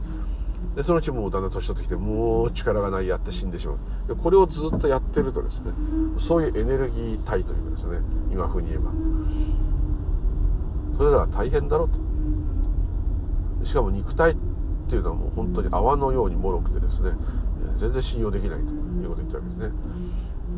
[0.74, 3.78] でそのうちもうだんだん年取ってきてもう力がないやって死んでしまう。
[4.08, 5.72] でこれをずっとやってるとですね
[6.18, 7.98] そういうエネルギー体というかですね
[8.30, 8.90] 今風に言えば。
[10.96, 11.88] それでは大変だろう
[13.60, 13.64] と。
[13.64, 14.36] しかも肉体っ
[14.88, 17.12] ていうのはもう本当に泡のように脆くてですね
[17.76, 19.70] 全然信用できないということを言ったわけですね。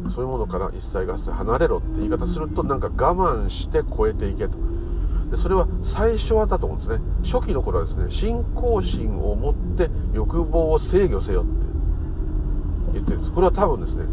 [0.08, 4.56] そういうものから一切合切離れろって言い方するとなんか我慢して超えていけと。
[5.30, 7.04] でそれは最初はだと思うんですね。
[7.22, 8.10] 初期の頃はですね。
[8.10, 11.50] 信仰心を持って欲望を制御せよって。
[12.94, 13.32] 言ってるんです。
[13.32, 14.04] これは多分ですね。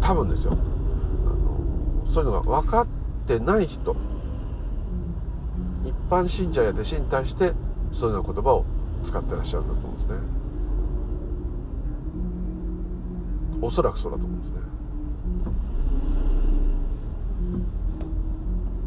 [0.00, 0.52] 多分ですよ。
[0.52, 2.86] あのそういうのが分かっ
[3.26, 3.94] てない人。
[5.84, 7.52] 一般信者や弟子に対して
[7.92, 8.64] そういうような言葉を
[9.04, 10.40] 使ってらっしゃるんだと思うんですね。
[13.62, 14.59] おそらくそうだと思うんですね。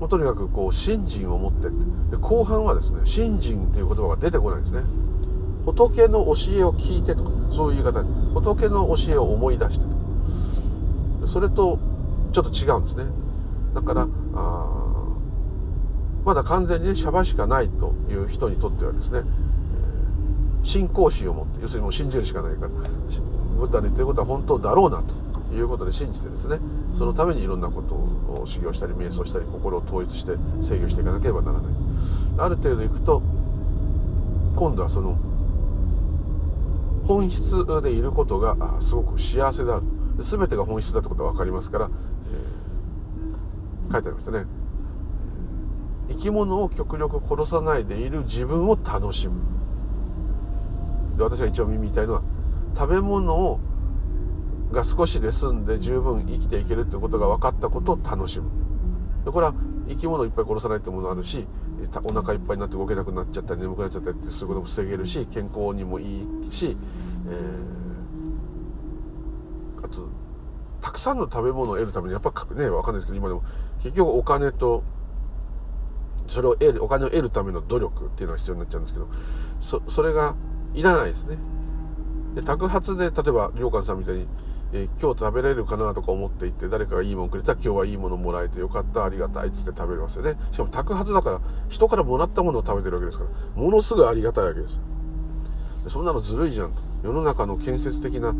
[0.04, 1.78] もうとにかくこう信心を持ってって。
[2.12, 4.82] で後半はですね信心という言葉が出てこないんですね。
[5.64, 8.04] 仏の教えを聞いてとかそういう言い方。
[8.34, 9.86] 仏の教えを思い出して
[11.22, 11.80] とそれと
[12.34, 13.06] ちょっと違うんですね。
[13.74, 15.08] だからあ
[16.26, 19.22] まだ完全にねシャバしかないという人にとってはですね、
[20.64, 22.68] 信仰心を持って要するにもう信じるしかないから
[23.58, 25.33] ブッダの言ってることは本当だろうなと。
[25.54, 26.60] いうことで信じてですね
[26.98, 27.96] そのためにいろんなこと
[28.42, 31.74] を修行したり瞑想したり心を統一して制御していかなければならない。
[32.38, 33.22] ある程度いくと
[34.56, 35.18] 今度はその
[37.06, 39.84] 本質でいることがすごく幸せである。
[40.20, 41.90] 全てが本質だってことが分かりますから、
[43.88, 44.46] えー、書いてありましたね。
[46.10, 49.34] 生き物を極力殺さないでいる自分を楽しむ。
[51.18, 52.22] で私が一番耳みたいのは
[52.76, 53.60] 食べ物を
[54.74, 58.50] が少しで済んで十分生きていけるってことが分かったことを楽しむ。
[59.24, 59.54] でこれは
[59.88, 61.48] 生き物をいっぱい殺さないってものあるし
[62.04, 66.76] お腹いっぱいになって動けなくなっちゃったり眠くなっちゃったりってすぐの防げるし健康にもいいし、
[67.28, 70.10] えー、あと
[70.82, 73.44] たくさんの食べ物を得るためにやっぱね分かんないですけど今でも
[73.82, 74.84] 結局お金と
[76.28, 79.08] それを得るお金を得るための努力っていうのが必要になっちゃうんですけど
[79.62, 80.36] そそれが
[80.74, 81.38] いらないですね。
[82.36, 84.28] で宅発で例えば良寛さんみたいに
[84.76, 90.36] えー、今日食べれるかなとか思っていて誰かがいいものくれたら今日はいいものもらえてよかったありがたいっつって食べれますよね。
[90.52, 93.30] しかも宅発だから人からもらったものを食べてるわけですから
[93.62, 94.80] ものすごいありがたいわけです
[95.88, 96.72] そんなのずるいじゃん。
[96.72, 98.34] と世の中の建設的な、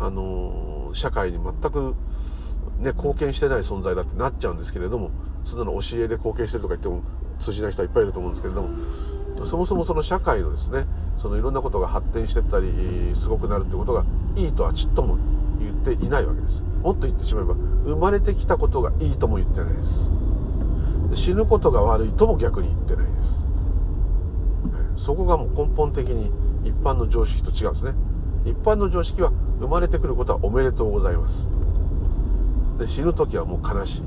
[0.00, 1.94] あのー、社会に全く、
[2.78, 5.10] ね、貢献してない存在だってなっちゃうんですけれども
[5.44, 7.02] そんなの教えで貢献してるとか言っても
[7.38, 10.86] 通じない人はいっぱいいると思うんですけれどもそもそもその社会のですね
[11.18, 12.72] そのいろんなことが発展してったり
[13.14, 15.18] すごくなるってことがいいとはちっとも
[15.58, 16.62] 言っていないわけです。
[16.82, 20.10] もっと言ってしまえば生まれてきたことがいいとも言ってないです。
[21.10, 23.12] で死ぬことが悪いとも逆に言ってないで
[24.96, 25.04] す。
[25.04, 26.30] そこがもう根本的に
[26.64, 27.94] 一般の常識と違うんですね。
[28.44, 31.46] 一般の常識は生まれてくることはおめでとうございます。
[32.78, 34.02] で死ぬ時はもう悲しい。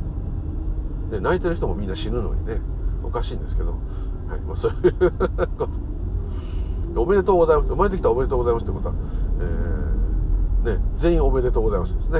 [1.11, 2.61] で泣いてる人もみんな死ぬのにね
[3.03, 5.11] おかしいんですけど、はいまあ、そういう
[5.57, 7.01] こと。
[7.01, 7.69] おめでとうございます。
[7.69, 8.95] 生まれてきたおめでとうございますってことは、
[9.39, 9.80] えー
[10.63, 12.19] ね、全員おめでとうございますですね。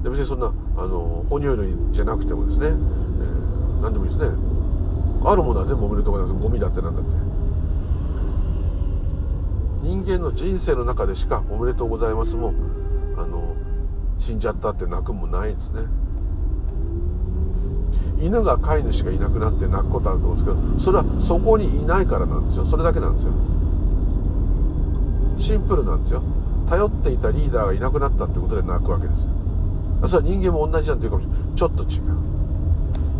[0.00, 4.36] い、で別にそんなあの哺乳類じゃなくてもですね、えー、何でもいいですね。
[5.22, 6.42] あるものは全部おめでとうございます。
[6.42, 7.40] ゴミだってなんだって。
[9.82, 12.52] 人間の人生の中でしかおめでとうございますも
[13.16, 13.56] あの
[14.18, 15.80] 死んじゃったって泣くもないですね
[18.20, 23.32] 犬が飼い主がいなくなって泣くことあると思うんですけどそれはそこにいないからなんですよそれだけなんですよ
[25.40, 26.22] シンプルなんですよ。
[26.68, 29.22] 頼っていたリーダーがいなくなったってことで泣くわけです。
[29.22, 31.54] よそれは人間も同じなんていうかもしれない。
[31.56, 31.88] ちょっと違う。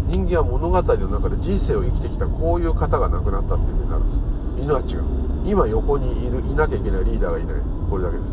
[0.09, 4.21] 人間は物語の中で人生を生きてきたこういう方が亡くなったっていうふうになるんです。
[4.63, 5.05] 犬は違う。
[5.47, 7.55] 今横にいるいなきゃいけないリーダーがいない。
[7.89, 8.31] これだけです。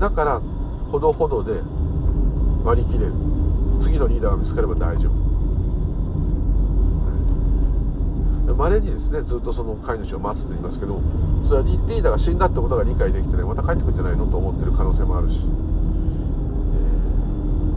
[0.00, 0.40] だから
[0.90, 1.60] ほどほどで
[2.64, 3.14] 割り切れる。
[3.80, 5.29] 次のリーダーが見つかれば大丈夫。
[8.54, 11.00] まれにですねずっとその飼い主を待つと言いますけど
[11.44, 15.42] それはリーダーが死んだってことが理解できてねまた帰ってくるんじゃないのと思ってる可能性もあるし、えー、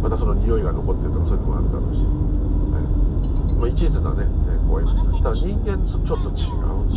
[0.01, 2.05] またその匂いが残ってるとかそういうのもあるだろうし、ね。
[3.59, 4.25] まあ、一途なね
[4.67, 4.85] 怖い。
[4.85, 4.93] た
[5.29, 6.63] だ人間とちょっと違う。
[6.83, 6.87] ん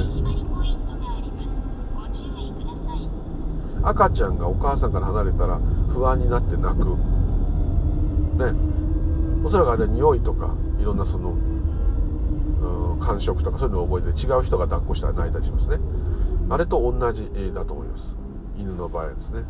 [0.00, 0.36] ですね
[3.82, 6.84] 赤ちゃんがお母さんから離れたら不安になって泣く。
[6.84, 6.90] ね。
[9.44, 11.34] おそらくあれは匂いとかいろんなその
[13.06, 15.78] 感触とかそういうのを覚えて違う人が抱っこしたら泣いたりしますね。
[16.50, 18.16] あれと同じだと思います。
[18.58, 19.44] 犬の場合ですね。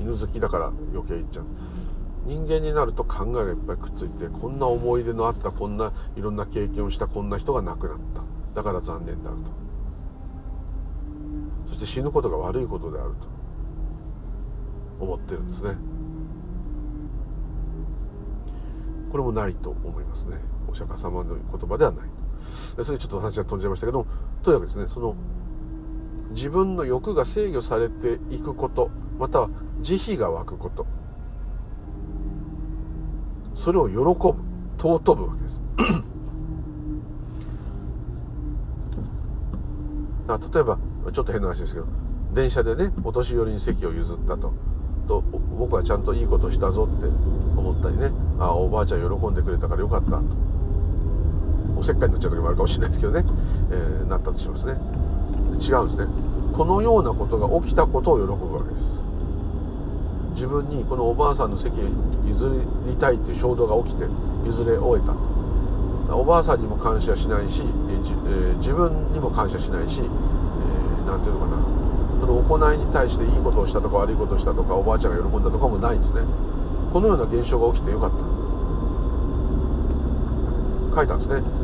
[0.00, 1.44] 犬好きだから余計言っちゃう。
[2.24, 8.22] 人間になると考えがいっぱいくっついてこんな思い出のあったこんないろんな経験をしたこんな人が亡くなった。
[8.54, 9.52] だから残念であると。
[11.68, 13.10] そして死ぬことが悪いことである
[14.98, 15.04] と。
[15.04, 15.74] 思ってるんですね。
[19.10, 20.36] これもないと思いますね。
[20.70, 22.21] お釈迦様の言葉ではない。
[22.82, 24.06] それちょっと話が飛んじゃいましたけど
[24.42, 25.14] とにかくですねその
[26.30, 29.50] 自分の欲が制御されていくことまたは
[29.80, 30.86] 慈悲が湧くこと
[33.54, 34.04] それを喜ぶ
[34.78, 35.60] 尊ぶわけです。
[40.28, 40.78] あ例えば
[41.12, 41.86] ちょっと変な話ですけど
[42.32, 44.52] 電車でねお年寄りに席を譲ったと
[45.06, 50.51] と僕はちゃんといいことしたぞって思ったりねあおばあちゃん喜んでくれたからよかったと。
[51.82, 53.24] おせっかいになっちゃう時もあるかもしれないですけどね、
[53.72, 54.78] えー、なったとしますね。
[55.58, 56.06] 違うんですね。
[56.54, 59.02] このようなことが起きたことを喜ぶわけです。
[60.34, 61.74] 自分にこのおばあさんの席
[62.24, 64.06] 譲りたいっていう衝動が起きて
[64.46, 65.12] 譲れ終えた。
[66.14, 70.02] おばあさんにも感謝しないし、えー、自分にも感謝しないし
[71.06, 71.62] 何、えー、て言うのかな。
[72.20, 76.20] その行いに対していいことをしたとか悪いことをしたとかおばあちゃんが喜んだとかもないんですね。
[76.92, 78.16] このような現象が起きてよかった。
[80.94, 81.61] 書いたんですね。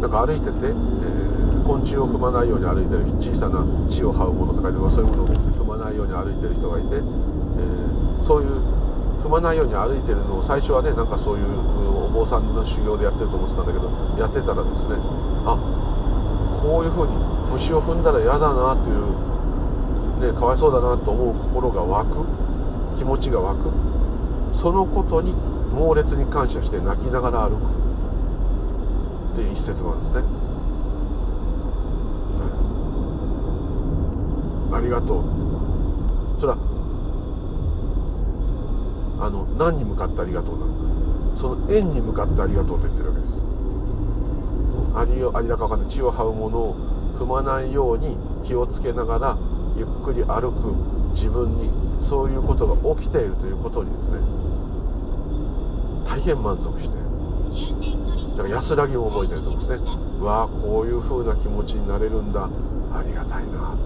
[0.00, 8.80] なんか歩いてて、えー、昆虫を踏まないように歩いてる小さな血を這うものとかでもそういうものを踏まないように歩いてる人がいて、えー、そういう
[9.20, 14.96] 踏まないように歩いてるのを最初はねなんかそういうお坊さんの修行でやってると思ってたんだけどやってたらですね
[15.44, 15.60] あ
[16.62, 17.12] こういうふうに
[17.52, 25.34] 虫を踏んだら嫌だなという、ね、かわいそうだなと思う心が湧く気持ちが湧くそのことに
[25.70, 27.69] 猛烈に感謝して泣きながら歩く。
[29.40, 30.20] っていう一節もあるんですね、
[34.68, 35.24] はい、ありがとう。
[36.38, 36.58] それは
[39.22, 40.72] あの何に向かってありがとうなの
[41.34, 41.40] か。
[41.40, 43.32] その縁に向かってありがとうと言ってるわけです。
[44.94, 45.88] ありよありだかわかんない。
[45.88, 46.76] 血を這うものを
[47.18, 49.38] 踏まないように気をつけながら
[49.76, 50.74] ゆっくり歩く
[51.14, 54.18] 自分にそういうことが起きているということにですね
[56.04, 56.99] 大変満足して
[58.36, 59.90] だか安らぎを覚えたりとかですね。
[60.20, 62.48] うわーこういう風な気持ちになれるんだ。
[62.92, 63.76] ありがたいな。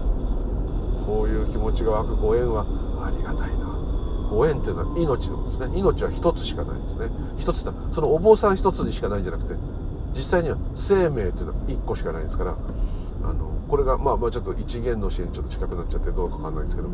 [1.05, 2.65] こういう気持ちが湧くご縁は
[3.05, 3.65] ありがたいな。
[4.29, 5.77] ご縁っていうのは命のですね。
[5.77, 7.09] 命は一つしかないんですね。
[7.37, 7.73] 一つだ。
[7.91, 9.55] そのお坊さん一つにしかないんじゃなくて
[10.15, 16.89] 実際には生命っていうのは一個しかないですからあのこれがまあまあちょっと一元の支援ちょっと近くなっちゃってどうかわかんないですけど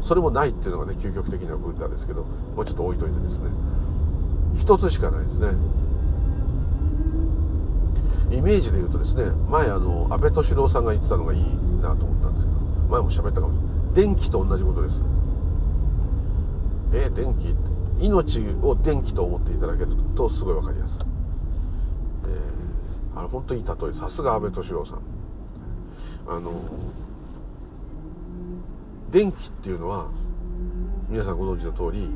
[0.00, 3.50] それもないっていうのがね究極的なブッダですけどもうちょっと置いといてですね。
[4.58, 5.48] 一つしかないですね。
[8.30, 11.42] イメージで言うとですね前あの安倍敏郎さんが言ってたのがいい
[11.82, 14.14] なと思ったんですけど前も喋ったかもしれない。
[14.14, 15.02] 電気と同じことです。
[16.92, 17.54] えー、電気？
[18.04, 20.98] 命を電気と思っていただけるとすごい分かりやすい、
[22.24, 25.02] えー、あの本当にいい例えさすが安倍敏郎さん。
[26.26, 26.52] あの
[29.10, 30.06] 電気っていうのは
[31.08, 32.08] 皆さんご存知の通り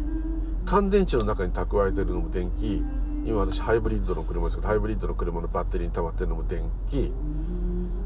[0.65, 2.85] 乾電池の中に蓄えてるのも電気
[3.25, 7.13] 今私ハイブリッドの車ですけどハイブリッドの車のバッテリーに溜まってるのも電気。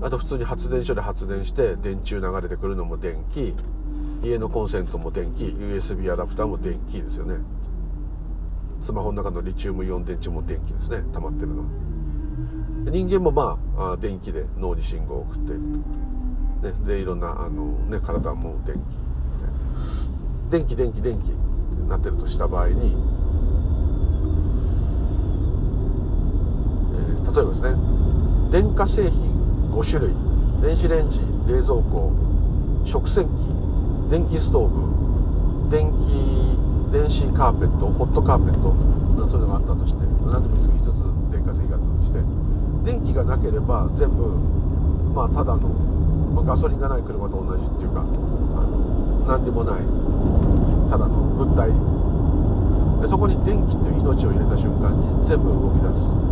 [0.00, 3.54] あと普通に発電所で発電して電柱流れてくるのも電気。
[4.22, 5.44] 家のコンセントも電気。
[5.44, 7.36] USB アダプターも電気ですよね。
[8.80, 11.02] スマホの中のリチウムイオン電池も電気ですね。
[11.12, 11.62] 溜まってるの。
[11.62, 11.88] は
[12.90, 15.60] 人間もまあ電気で脳に信号を送っている
[16.62, 19.08] と、ね、でいろんなあの、ね、体も電気
[20.50, 21.34] 電気電気電気って
[21.88, 23.17] なってるとした場合に
[27.38, 30.14] 例えばですね電化製品5種類
[30.60, 32.10] 電子レンジ冷蔵庫
[32.84, 38.74] 食洗機電気ストーブ電気電子カーペットホットカーペット
[39.30, 42.18] そういうのがあったとして何でもいいです5つ電化製品があったとして
[42.90, 44.34] 電気がなければ全部
[45.14, 45.68] まあただの、
[46.34, 49.82] まあ、ガソリンがない車と同じっていうかあの何でもない
[50.90, 51.70] ただの物体。
[53.00, 56.27] でそこに電気っていう命を入れた瞬間に全部動き出す。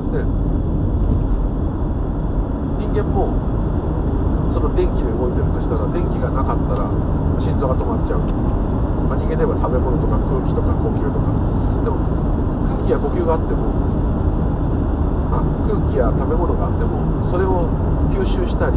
[0.00, 0.24] ですね。
[2.80, 3.32] 人間も
[4.52, 6.90] その電気で動いてるとしたら電気がなかったら
[7.38, 8.20] 心臓が止まっちゃう、
[9.06, 11.30] まあ、人間で言えば食べ物とか空気とか呼吸とか。
[11.84, 11.96] でも
[12.66, 13.70] 空気や呼吸があっても、
[15.30, 17.68] まあ、空気や食べ物があってもそれを
[18.10, 18.76] 吸収したり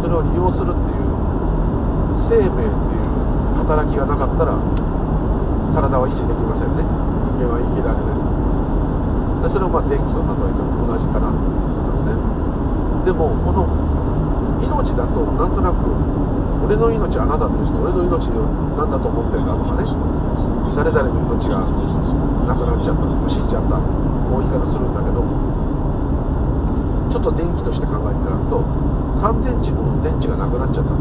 [0.00, 1.06] それを利用するっていう
[2.16, 3.06] 生命っていう
[3.62, 4.58] 働きがなかったら
[5.72, 6.82] 体は維持できませんね。
[6.82, 8.25] 人間は生きられない。
[9.46, 11.54] でそれをまあ電気と例えても同じかなという
[11.86, 12.18] ことですね。
[13.06, 13.62] でもこの
[14.58, 15.86] 命だとなんとなく
[16.66, 18.42] 俺の命あなたの命俺の命を
[18.74, 19.86] 何だと思ってんだとかね。
[20.76, 21.56] 誰々の命が
[22.44, 23.80] なくなっちゃった死んじゃった
[24.28, 25.24] こういう言い方するんだけど
[27.08, 28.60] ちょっと電気として考えていただくと
[29.18, 30.92] 乾電池の電池がなくなっちゃった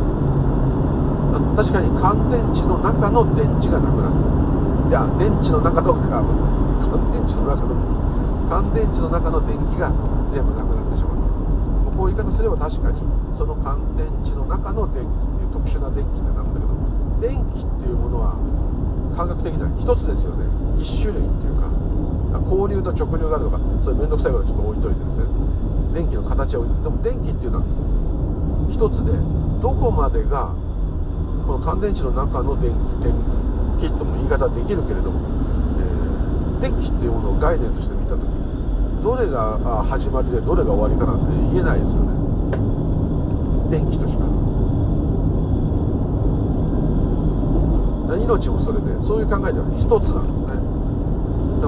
[1.60, 4.16] 確かに乾電池の中の電池がなくなる
[4.88, 6.24] いや電池の中の 乾
[7.12, 8.05] 電池の中の電池。
[8.50, 9.91] 乾電池の中の電気が
[10.30, 11.16] 全部なくなってしまう。
[11.96, 13.00] こういう言い方すれば確かに
[13.34, 16.76] その乾電池の中の電気っていう特殊な電気ってなるんだけど
[17.24, 18.36] 電気っていうものは
[19.16, 20.43] 感覚的には一つですよね。
[20.76, 21.72] 一種類っていうか
[22.52, 25.26] 交流と直流があるとかそれ面倒くさいからちょっと置いといてですね。
[25.96, 27.66] 電気の形は置いてでも電気っていうのは
[28.68, 29.16] 一つで
[29.64, 30.52] どこまでが
[31.48, 33.16] この乾電池の中の電気電
[33.80, 35.24] 気とも言い方できるけれども、
[35.80, 37.95] えー、電気っていうものを概念として
[39.06, 42.18] どれが始まりでどれが終わりかなんて言えないですよね。
[43.70, 44.26] 電気としか。
[48.18, 50.66] 命もそれでそういう考えでは一つなんですね。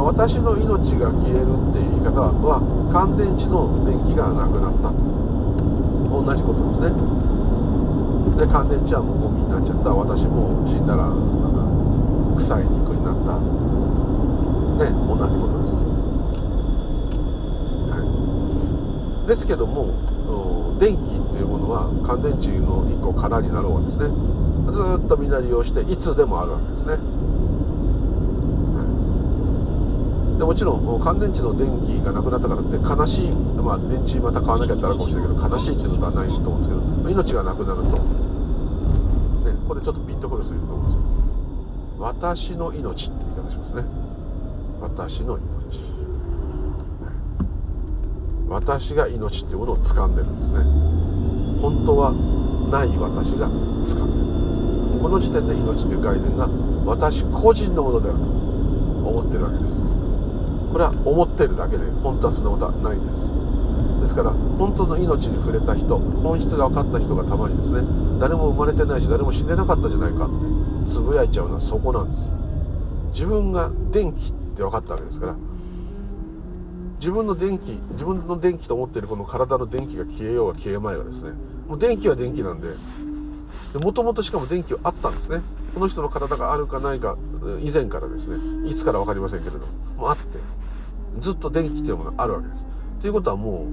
[0.02, 2.58] 私の命が消えるっていう言い方は
[2.92, 4.90] 乾電池の電気がなくなった。
[4.90, 6.98] 同じことですね。
[8.42, 9.94] で乾電池はもうゴミになっちゃった。
[9.94, 11.14] 私も死んだら
[12.42, 13.38] 臭い肉になった。
[13.38, 15.74] ね同じことです、
[17.94, 18.02] はい、
[19.28, 19.94] ですけども
[20.80, 24.06] 電気っていうものは乾電池の1個空になろうがですね。
[24.68, 26.98] ずっとみんな利用していつでもあるわけですね、は
[30.36, 38.02] い、でもちろん乾電池の電気がなくなったからって悲しいまあ電池また買わなきゃってあるかもしれないけど悲しいってことはないと思うんですけど命がなくなると。
[39.68, 41.02] これちょっとピンとくる人いると思うんですよ。
[42.00, 43.84] 私の命って言い方しますね。
[44.82, 45.42] 私の命、
[48.58, 50.58] 私が命っていうものを掴んでるんですね。
[51.62, 52.12] 本当は
[52.72, 55.00] ない私が掴んでる。
[55.00, 56.50] この時点で命という概念が
[56.84, 59.78] 私個人のものであると思ってるわけです。
[60.74, 64.02] これは思ってるだけで本当はそんなことはないんです。
[64.02, 67.86] ですから本当の命に触れた人本質が分かった人がたまにですね
[68.18, 70.30] 誰も生まれてないし誰も死んでなかったじゃないかっ
[70.84, 72.26] てつぶやいちゃうのはそこなんです。
[73.22, 75.36] 自分が電気って分かったわけですから
[76.98, 81.32] 自分の電気自分の電気と思っているこの体の電気が消えようが消えまいがですね
[81.68, 82.70] もう電気は電気なんで
[83.80, 85.42] もともとしかも電気はあったんですね。
[85.74, 87.18] この人の体があるかないか
[87.62, 89.60] 以前からですねいつから分かりませんけれど
[89.96, 90.40] もうあって
[91.20, 92.66] ずっと電気っていうものがあるわけです。
[93.00, 93.68] ということはもう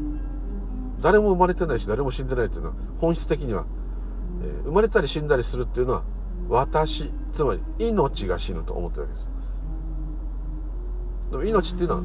[1.00, 3.64] 誰も生まれてないし誰も死んでないというのは本質的には、
[4.42, 6.02] えー、生まれたり死んだりするっていうのは
[6.48, 9.33] 私つまり命が死ぬと思ってるわけです。
[11.34, 12.02] でも命っていうのは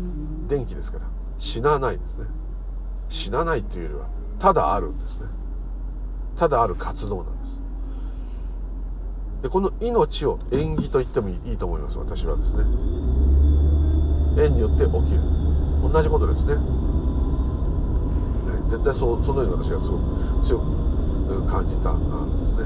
[0.47, 1.05] 電気ですから。
[1.37, 2.25] 死なないですね。
[3.09, 4.07] 死なないというよりは
[4.39, 5.27] ただあるんですね。
[6.35, 7.59] ただある活動なんです。
[9.43, 11.99] でこの命を縁起と言ってもいいと思います。
[11.99, 12.63] 私はですね。
[14.43, 15.21] 縁によって起きる。
[15.83, 16.55] 同じことですね。
[18.71, 20.03] 絶対そうそのように私はすごく
[20.43, 20.65] 強く
[21.45, 21.99] 感じたん
[22.41, 22.63] ですね。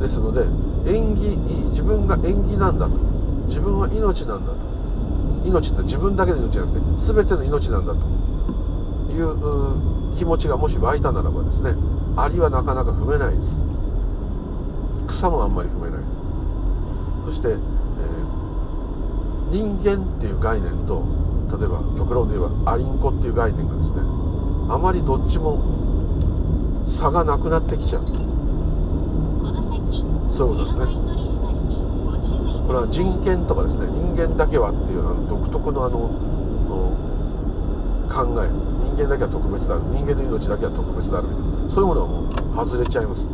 [0.00, 1.36] ですので縁起
[1.70, 2.92] 自分が縁起なんだと。
[3.46, 4.58] 自分は命なんだと。
[5.44, 6.80] 命って自分だけの命じゃなくて
[7.14, 8.16] 全ての命なんだと。
[9.12, 11.74] いう気持ちがもし湧いたならばですね
[12.16, 13.62] アリはなかなか踏めないです。
[15.08, 16.00] 草もあんまり踏めない。
[17.24, 17.56] そして、えー、
[19.50, 21.04] 人間っていう概念と
[21.58, 23.98] 例えば極論で言えばアリンコっていう概念がですね
[24.68, 25.62] あまりどっちも
[26.86, 28.04] 差がなくなってきちゃう
[30.30, 31.46] そうですね。
[32.66, 33.86] これは人権とかですね。
[33.86, 36.10] 人間だけはっていうような独特のあの
[38.08, 38.50] 考え。
[38.96, 39.82] 人間だけは特別である。
[39.92, 41.70] 人間の命だけは特別であるみたいな。
[41.70, 43.26] そういうものはもう外れちゃいます。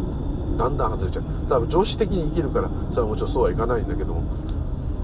[0.59, 1.25] だんだん外れちゃう。
[1.49, 4.23] だから常識的に生きるからそれはもちろんそうはいかないんだけども。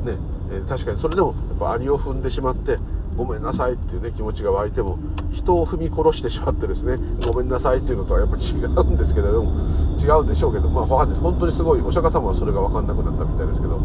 [0.05, 0.17] ね、
[0.53, 2.79] え、確かにそれでもやっぱアリを踏んでしまって
[3.19, 4.97] ごめんなさいっていうね気持ちが湧いても
[5.33, 9.59] 人を踏み殺してしまってですねごめんなさいっていうのとはやっぱ違うんですけれども
[9.99, 13.81] 違うんでしょうけどまあ本当にすごいお釈迦様はそれが分かんなくなったみたいですけど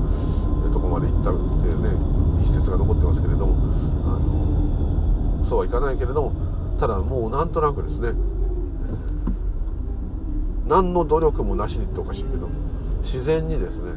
[0.71, 3.55] どこまで行ったっていうね一節が残ってますけれども
[4.05, 4.19] あ
[5.41, 8.13] のそうはいかないけれどもただもうなんとなくですね
[10.67, 12.47] 何の努力もなしにっておかしいけど
[13.01, 13.93] 自然にですね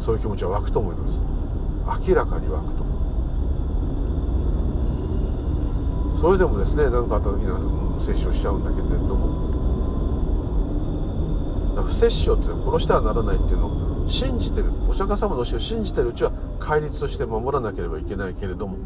[0.00, 1.31] そういう気持ちは湧くと思います。
[1.86, 2.84] 明らかに湧くと。
[6.20, 7.58] それでもですね何かあった時には
[7.98, 9.50] 摂取しちゃうんだけれども。
[11.82, 16.30] 不摂生っていうのは殺してはならないっていうのを信じてるお釈迦様の教えを信じてるうちは
[16.60, 18.76] 戒律として守らなければいけないけれども。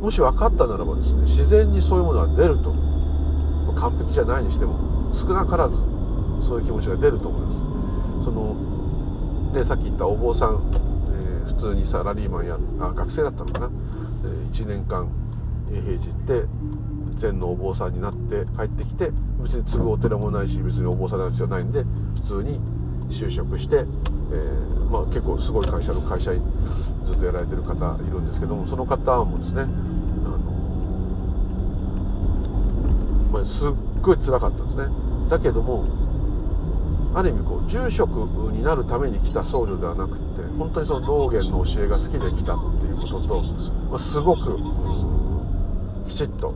[0.00, 2.74] もし分かったならばですね自然にそういうものは出ると。
[3.74, 5.74] 完璧じゃないにしても少なからず
[6.40, 7.58] そういう気持ちが出ると思います。
[8.24, 8.54] その
[9.52, 10.60] ねさっき言ったお坊さん、
[11.56, 13.70] 普通にサラリーマンやあ学生だったのかな、
[14.24, 15.08] え、1年間
[15.68, 16.48] 平寺行って
[17.16, 21.84] 禅のお坊さんになって帰ってきて別に継ぐお寺もないし別にお坊さんなん必要ないんで
[22.14, 22.60] 普通に
[23.08, 23.84] 就職して、えー、
[24.90, 26.42] まあ、結構すごい会社の会社員
[27.04, 29.70] ずっとやられてる方いるんですけどもその方もですねあの、
[33.32, 34.86] まあ、すっごい辛かったんですね。
[35.28, 36.03] だけども
[37.14, 38.10] ある意味こう住職
[38.52, 43.42] になるために来た僧侶ではなくて本当にその道元の教えが好きで来たっていうことと、
[43.90, 44.58] ま、すごく
[46.08, 46.54] きちっと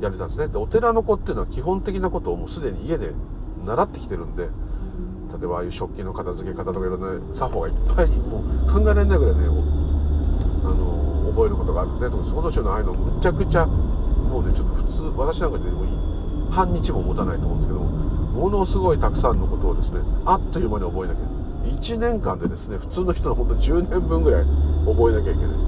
[0.00, 0.48] やれたんですね。
[0.48, 3.12] でお寺の子っていうのは基本的なことをもうすでに家で
[3.64, 9.48] 習ってきてるんで例えばああいう食器の片付け方とかいろんな作法がいっぱいもう考えられないぐらいねあ
[10.68, 15.84] の覚えることがあるんでその年のああいうのむちゃくちゃもうねちょっと普通私なんかでも
[16.50, 17.73] 半日も持たないと思うんですけど
[18.34, 21.20] ものすごいたくさんのことをですねあっという間に覚えなきゃ
[21.70, 24.44] 1年間でですね普通の人のほんと10年分ぐらい
[24.84, 25.64] 覚えなきゃいけない。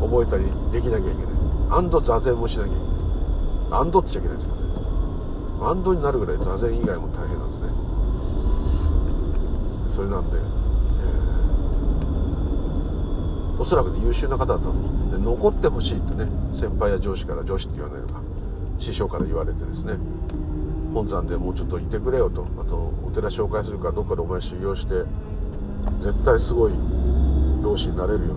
[0.00, 1.32] 覚えたりできなきゃいけない。
[1.70, 2.76] アンド座禅もしなきゃいけ
[3.70, 3.80] ない。
[3.80, 4.68] アンドっちゃいけないですからね。
[5.60, 7.66] アンドになるぐらい座禅以外も大変なんですね。
[9.90, 15.18] それなんで、えー、おそらく、ね、優秀な方だったんです。
[15.18, 18.20] で残ってほしいってね先輩や上司から上司って言わないのか
[18.78, 19.94] 師匠から言われてですね
[20.98, 22.44] 本山でもうちょっといてくれよと。
[22.58, 25.04] あとお寺紹介するからどっかでお前修行して
[26.00, 26.72] 絶対すごい
[27.62, 28.34] 老子になれるよ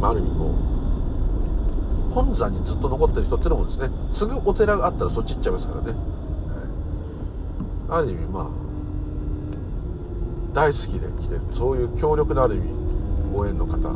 [0.00, 0.54] と、あ、る意味こ
[2.10, 5.90] う本山にずっと残ってる人ってのもですねすぐお寺があったらそっち行っちゃいますからね、
[7.88, 8.46] はい、ある意味まあ
[10.54, 12.68] 大好きで来てるそういう強力なある意味
[13.32, 13.88] ご縁の方。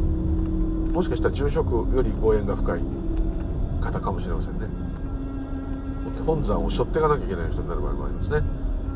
[0.93, 2.81] もしかしたら住職よりご縁が深い
[3.81, 4.82] 方かもしれませんね。
[6.23, 8.41] 本山を背負っていかなきゃいけない人になる場合もありますね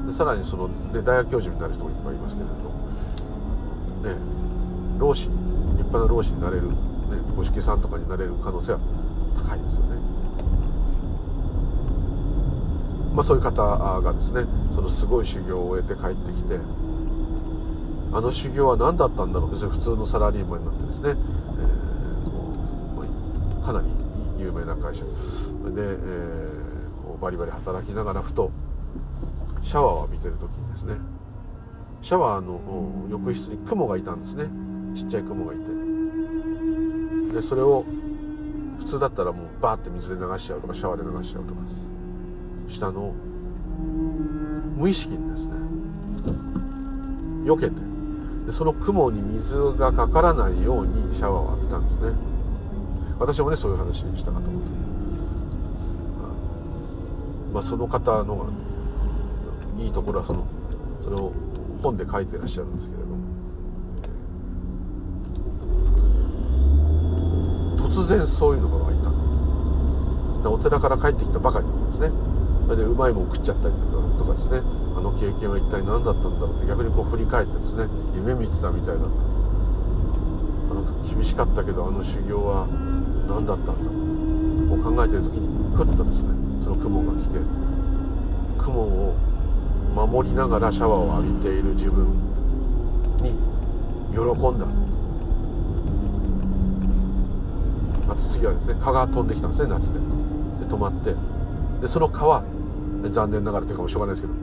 [0.07, 2.55] でさらにその、ね、大学教授になる人もいっぱいいますけれど
[4.15, 4.21] ね
[4.99, 5.31] 老子立
[5.85, 6.75] 派な老子になれる、ね、
[7.37, 8.79] 五色さんとかになれる可能性は
[9.37, 9.97] 高いですよね。
[13.15, 13.63] まあ、そういう方
[14.03, 16.59] がですねそのすごい修行を終えて帰ってきて
[18.13, 21.17] あの修行は何だったんだろう別に普通のサラリーマンになってですね、えー
[22.95, 23.05] ま
[23.63, 23.87] あ、かなり
[24.39, 26.56] 有名な会社で、えー、
[27.17, 28.51] バリバリ働きながらふと
[29.63, 30.95] シャワーを浴びてる時にですね
[32.03, 32.61] シャワーの
[33.11, 34.45] 浴室に雲がいたんですね。
[34.95, 35.65] ちっちゃい雲がいて。
[37.35, 37.85] でそれを
[38.79, 41.61] 普通だったらもうバーって水で流しちゃうとかシャワーで流しちゃうとか
[42.69, 43.15] したのを
[44.77, 45.53] 無意識にですね
[47.45, 47.75] 避けて
[48.47, 52.13] でその雲に水がかからないようにシャワーを浴びたんですね。
[53.19, 54.86] 私もねそういう話にしたかと思って。
[57.57, 58.51] まあその方の
[59.79, 60.45] いいところはその
[61.03, 61.33] それを
[61.83, 63.17] 本で書いてらっしゃるんですけれども。
[67.79, 69.09] 突然そういうのが湧いた。
[70.43, 72.13] でお寺から帰ってきたばかりなんですね。
[72.77, 73.75] でうまいもん食っちゃったり
[74.19, 74.61] とかですね。
[74.95, 77.89] あの経験は一体何だったんだろうって逆にこう振り返ってですね。
[78.15, 79.09] 夢見てたみたいな。
[80.69, 82.69] あの厳しかったけどあの修行は
[83.27, 83.89] 何だったんだ。
[83.89, 86.36] ろうこう考えてる時にふっとですね
[86.67, 87.39] その雲が来て
[88.59, 89.15] 雲を
[89.95, 92.09] 守りながらシャワーを浴びている自分
[93.23, 93.31] に
[94.11, 94.67] 喜んだ。
[98.09, 100.01] あと次はですね蚊が飛んできたんですね夏で。
[100.01, 100.01] で
[100.67, 101.15] 止まって。
[101.81, 102.43] でその蚊は
[103.13, 104.35] 残念ながらというかもしょうがないですけど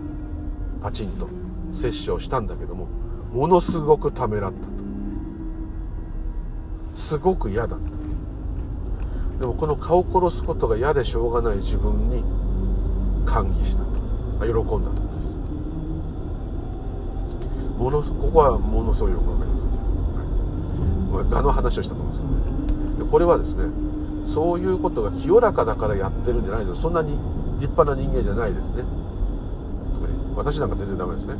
[0.82, 1.28] パチンと
[1.74, 2.88] 接種をしたんだけども
[3.34, 4.72] ものすごくためらったと。
[6.96, 8.03] すごく嫌だった。
[9.44, 12.24] でもこの蚊を殺すことが嫌でしょうがない自分に
[13.26, 13.86] 歓喜したと
[14.40, 15.28] 喜んだとです
[17.78, 19.60] ものここはものすごいよくわかりま
[21.30, 22.26] す我の話をしたと思うんですよ。
[22.94, 23.66] ねでこれはですね
[24.24, 27.12] そういうことが清らかだからやってるんじゃないですそんなに
[27.60, 28.86] 立派な人間じゃないですね。
[30.38, 31.34] 私なんか全然ダメですね。
[31.34, 31.36] 違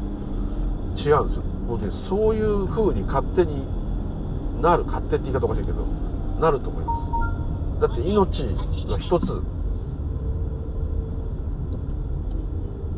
[1.14, 1.44] うんですよ。
[1.68, 3.64] もうねそういう風に勝手に
[4.62, 5.86] なる勝手って言い方おかしいけど
[6.42, 7.33] なると思います。
[7.80, 9.42] だって命の一つ。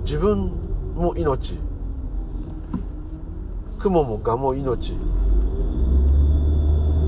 [0.03, 0.51] 自分
[0.95, 1.57] も命。
[3.79, 4.93] 雲も蛾も命。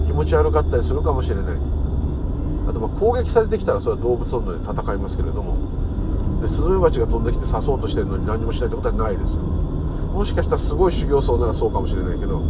[0.05, 1.45] 気持ち悪かったりするかもしれない。
[2.67, 5.77] あとま攻撃されてきたらそれは動物温度で戦いますけれども。
[6.41, 9.41] でスズメバチが飛んできて刺そうとしてるのに何もしないってことはないですよ。
[9.41, 12.41] もしかしたらすごい修行僧ならそうかもしれないけど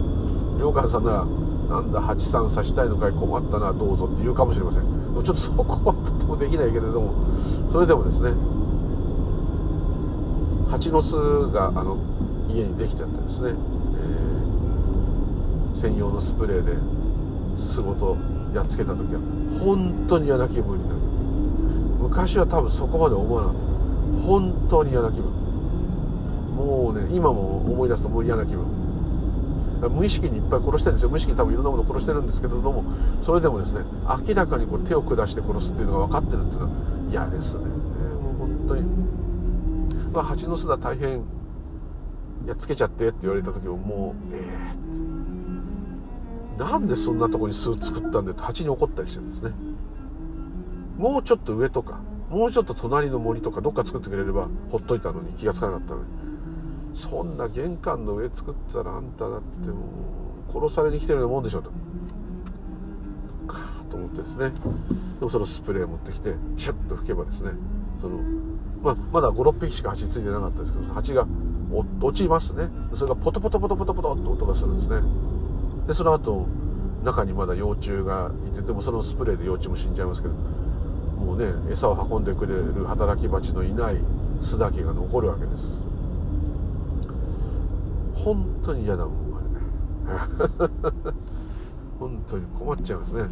[0.60, 1.26] 良寛さんなら
[1.70, 5.07] なんだ八三刺したいのかい困ったなどうぞって言うかもしれません。
[5.24, 7.14] ちょっとそこはとてもできないけれども
[7.72, 8.32] それでもですね
[10.70, 11.16] 蜂の巣
[11.52, 11.98] があの
[12.50, 16.74] 家にできてあってですね、えー、専用のスプレーで
[17.58, 18.18] 巣ごと
[18.54, 19.20] やっつけた時は
[19.60, 21.02] 本当に嫌な気分になる。
[22.02, 23.62] 昔は多分そこまで思わなかった。
[24.26, 25.32] 本当に嫌な気分。
[26.56, 28.66] もうね今も思い出すともう嫌な気分。
[29.90, 31.10] 無意識にいっぱい殺してるんですよ。
[31.10, 32.84] 無意識に多分いろんなものを殺してるんですけれども
[33.22, 33.82] それでもですね
[34.28, 36.72] 明らかにこう手を下して殺すっていうのが分かってるっていうのは
[37.10, 37.60] 嫌ですね。
[37.60, 38.82] もう本当に。
[40.14, 41.24] まあ蜂の巣だ大変
[42.48, 44.42] やっつけちゃってって言われた時ももうえ
[46.58, 49.52] えー、なんでそんなとこに巣作ったんでって蜂に怒ったりしてるんですね。
[50.98, 52.00] もうちょっと上とか
[52.30, 56.08] もうちょっと隣の森とかどっか作ってくれればほっといたのに気が付かなかったのに。
[56.98, 59.76] そんな玄関の上作ったらあんただっても
[60.50, 61.70] う殺されに来てるようなもんでしょと。
[63.46, 64.50] かと思ってですね。
[64.50, 64.56] で
[65.22, 67.52] もそのスプレー持ってきてシュッと吹けばですね
[68.02, 68.18] その、
[68.82, 71.28] ま、まだ56匹しか蜂ついてなかったですけど蜂が
[72.02, 72.68] 落ちますね。
[72.96, 74.98] それがポトポトポトポトポトって音がするんですね。
[75.86, 76.48] でその後
[77.04, 83.98] 中にまだ幼虫がいてでもそのスプレーで幼虫も死んじゃいますけどもうね餌を運んでくれる働き蜂のいない
[84.42, 85.87] 巣だけが残るわけです。
[88.28, 90.18] 本当に嫌だもんあれ。
[91.98, 93.30] 本当に困っちゃいますね。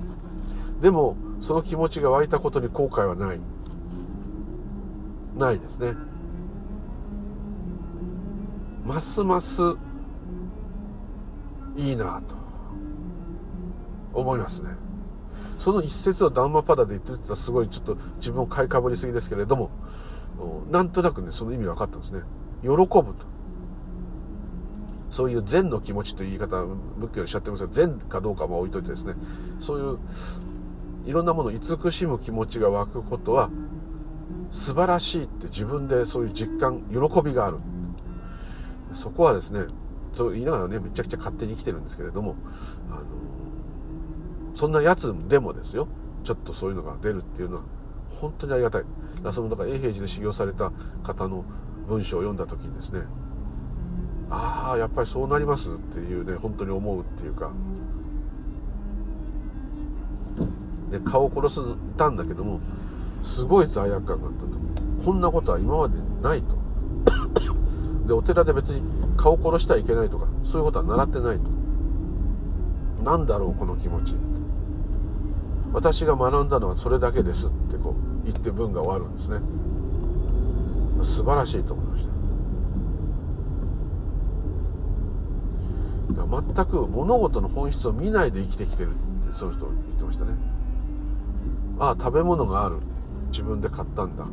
[0.81, 3.41] でもその気持ちが湧いたことに後悔はない。
[5.37, 5.95] ないですね。
[8.85, 9.61] ますます
[11.75, 12.35] いいなと。
[14.13, 14.69] 思いますね。
[15.59, 19.71] その一節をダンマパダで言ってたらすごいちょっと自分を買いかぶりすぎですけれども
[20.71, 22.21] なんとなくねその意味分かったんですね。
[22.61, 23.34] 喜ぶと。
[25.09, 26.65] そういう善の気持ちという言い方
[26.97, 29.13] 仏教でおっしゃってますが善かどうかは置いといてですね
[29.59, 29.99] そういう
[31.05, 33.49] いろんなものを慈しむ気持ちが湧くことは
[34.51, 37.57] 素晴らしいって自分でそういう実感喜びがある。
[38.93, 39.65] そこはですね
[40.13, 42.35] そう言いながらねめちゃくちゃ勝手に生きてるんですけれども
[42.89, 43.01] あの
[44.53, 45.89] そんなやつでもですよ
[46.23, 47.63] ちょっとそういうのが出るっていうのは
[48.21, 48.83] 本当にありがたい。
[49.21, 50.71] だそのだから永平寺で修行された
[51.03, 51.43] 方の
[51.87, 53.01] 文章を読んだ時にですね
[54.29, 57.51] ああやっぱりそうなりますっていうね本当に思うっていうか。
[60.91, 61.61] で顔を殺し
[61.97, 62.59] たんだけども
[63.21, 64.47] すごい罪悪感があったと。
[65.03, 66.55] こんなことは今までないと。
[68.07, 68.81] でお寺で別に
[69.17, 71.43] 顔を殺してはいけないとかそういうことは習ってないと。
[73.03, 74.15] 何だろうこの気持ち。
[75.73, 79.39] 私が学んだのはそれだけですってこう言って文が終わるんですね。
[81.03, 82.14] 素晴らしいと思いました。
[86.15, 90.31] 全く物事の本質を見ないで生きてきてるってそういう人言ってましたね。
[91.79, 92.77] ああ食べ物がある。
[93.31, 94.25] 自分で買ったんだ。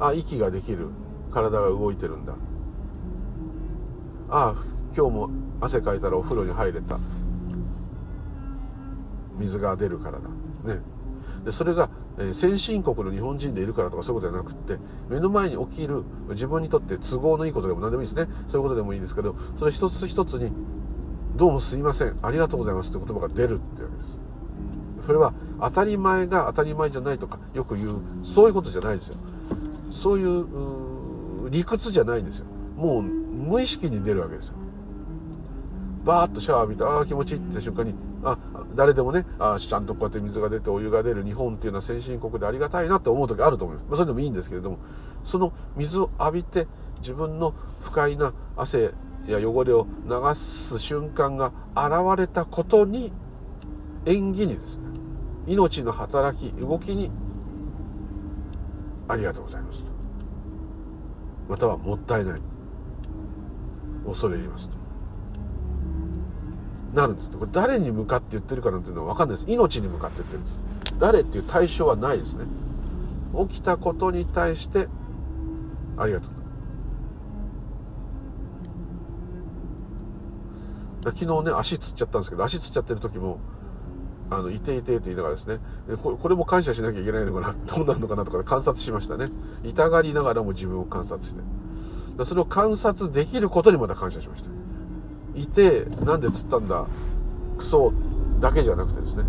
[0.00, 0.88] ああ息ができる。
[1.32, 2.34] 体が動いてるんだ。
[4.28, 4.54] ああ
[4.96, 6.98] 今日も汗かいたらお風呂に入れた。
[9.38, 10.74] 水が出るからだ。
[10.74, 10.80] ね。
[11.44, 18.32] でそれが、え、先進国の日本人でいるからとかそういうことじゃなくって目の前に起きる自分にとって都合のいいことでも何でもいいですね。
[18.48, 20.52] そういうことでもいいんですけどそれ一つ一つに
[21.36, 22.16] 「どうもすいません。
[22.22, 24.18] ありがとうございます」って言葉が出るってわけです。
[25.00, 29.16] それは当たり前が当たり前じゃないとかよく言うそういうことじゃないですよ。
[29.90, 32.46] そういう理屈じゃないんですよ。
[32.76, 34.54] もう無意識に出るわけですよ。
[36.04, 38.38] バーッとシャワー浴びてああ気持ちいいって瞬間にあ
[38.74, 44.78] 誰でもねあちゃんとこうやって水が出てお湯が出る日本っていうのは先進国でありがたいなって思う時あると思います、まあ、それでもいいんですけれども
[45.24, 46.66] その水を浴びて
[46.98, 48.92] 自分の不快な汗
[49.32, 53.12] や汚れを流す瞬間が現れたことに
[54.04, 54.84] 縁起にですね
[55.46, 57.10] 命の働き動きに
[59.08, 59.84] ありがとうございます。
[61.48, 62.40] またはもったいない
[64.06, 64.76] 恐れ入りますと。
[66.94, 69.50] なるんですこれ誰に向かって言ってるかなんていうのは分かんないです。
[69.50, 70.58] 命に向かって言ってるんです。
[70.98, 72.44] 誰っていう対象はないですね。
[73.48, 74.88] 起きたことに対して
[75.96, 76.43] ありがとう
[81.12, 83.38] 昨日ね足つっちゃったんですけど足つっちゃってる時も
[84.30, 85.58] あのいていてって言いながらですね。
[86.02, 89.30] これこれも感謝しなきゃいけないのかな どうなるのかなとか観察しましたね。
[89.62, 91.42] 痛がりながらも自分を観察して。
[92.24, 94.50] それを観察できることにまた感謝しました。
[95.34, 96.86] いてなんでつったんだ
[97.58, 97.92] クソ
[98.40, 99.24] だけじゃなくてですね。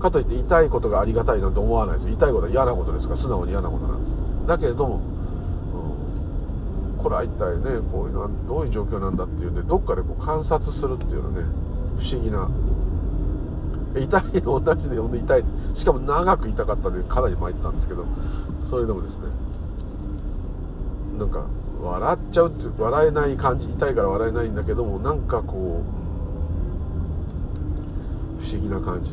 [0.00, 2.08] かといって痛いことがありがたいなんて思わないです。
[2.08, 4.16] 痛いことは嫌なことですから素直に嫌なことなんです。
[4.46, 5.00] だけども、
[6.98, 11.42] これは一体ねこういうのはどういう状況なんだっていうんでどっかでこう観察するっていうのね
[11.96, 12.48] 不思議な。
[13.96, 15.44] 痛いの同じで呼んで痛い。
[15.74, 18.04] しかも長く痛かったんでかなり参ったんですけど
[18.68, 19.22] それでもですね
[21.18, 21.46] なんか
[21.80, 25.82] 笑っちゃうって笑えない感じ痛いから笑えないんだけどもなんかこ
[28.38, 29.12] う不思議な感じ、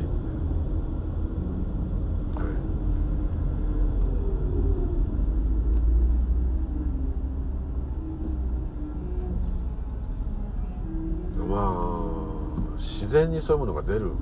[13.16, 14.12] 然にそういうものが出る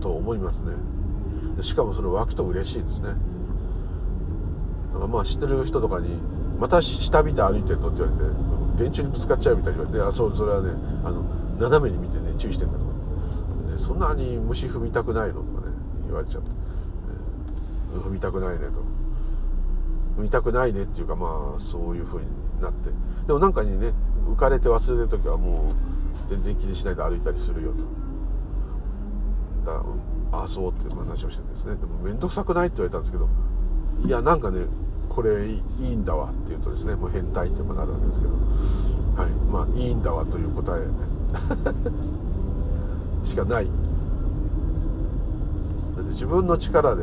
[0.00, 0.72] と思いますね。
[1.62, 3.14] しかもそれ湧くと嬉しいですね。
[4.92, 6.10] なんかまあ知ってる人とかに
[6.58, 10.70] また下見て歩いてんのって言われて電柱にぶつかっちゃうみたいに言われてあそうそれはね
[11.04, 11.22] あの
[11.58, 15.72] 斜めに見てね注意してんだとかって、ね、そんなに虫踏みたくないのとかね
[16.06, 16.50] 言われちゃって、
[17.94, 18.98] えー、踏みたくないねと。
[20.18, 22.26] 踏みたくないねっていうかまあそういう風に
[22.60, 22.90] なって。
[23.26, 23.92] でもなんかにね
[24.26, 28.07] 浮かれて忘れてる時はもう全然気にしないで歩いたりするよと。
[29.68, 29.82] だ
[30.32, 31.76] ああそうって話をしてですね。
[31.76, 33.28] でも面倒くさくないって言われたんですけど
[34.04, 34.66] いやなんかね
[35.08, 38.32] これいいんだわっていうとですねもう変態ってもなるわけですけど。
[39.18, 40.86] はいまあいいんだわという答え。
[43.26, 43.68] しかない。
[46.10, 47.02] 自分の力で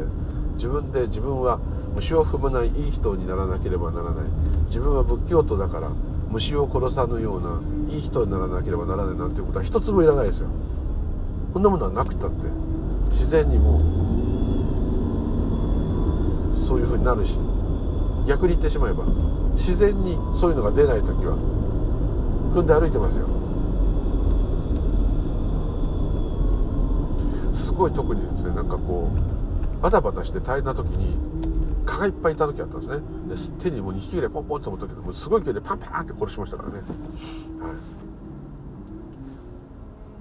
[0.55, 1.59] 自分で自分は
[1.95, 4.25] 虫を踏まないいい人にならなければならない。
[4.67, 5.89] 自分は仏教徒だから
[6.31, 7.59] 虫を殺さぬような
[7.93, 10.47] いい人にならなければならないなんていうことは一つもいらないですよ。
[11.55, 12.35] こんなものはなくたって
[13.11, 13.79] 自然にも
[16.51, 17.39] うそういうふうになるし
[18.27, 19.05] 逆に言ってしまえば
[19.53, 21.37] 自然にそういうのが出ない時は
[22.53, 23.25] 踏んで歩いてますよ。
[27.53, 29.09] すごい特にですねなんかこ
[29.79, 31.15] うバタバタして大変な時に
[31.85, 32.89] 蚊がいっぱいいた時あったんです
[33.47, 33.59] ね。
[33.59, 36.75] で手にもう2匹ぐらいポンポンって思ったけどもすごい勢いでパンパンって殺しましたからね、
[37.61, 37.94] はい。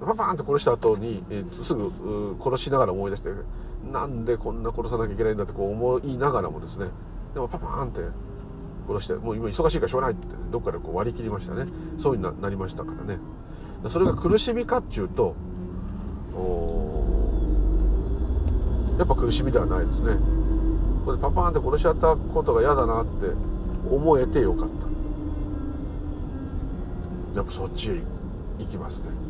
[0.05, 3.29] パパンって殺した後に、えー、すぐ殺しながら思い出して
[3.91, 6.87] なんでこんな殺さなきゃいけないんだってこう思いながらもですね
[7.33, 8.01] でもパパーンって
[8.87, 11.65] 殺してもう今忙しいからしょうがないってどっかでこう割り切りましたね。
[11.97, 13.19] そういうになりましたからね。
[13.89, 15.35] それが苦しみかっちゅうと
[18.97, 20.17] やっぱ苦しみではないですね。
[21.03, 23.31] これパパーンって殺しちゃったことが嫌だなって
[23.91, 24.87] 思えてよかった。
[27.37, 28.01] やっぱそっちへ
[28.59, 29.24] 行きますね。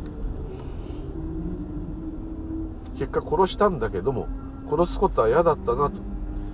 [2.98, 4.26] 結果殺したんだけども
[4.68, 5.96] 殺すことは嫌だったなと。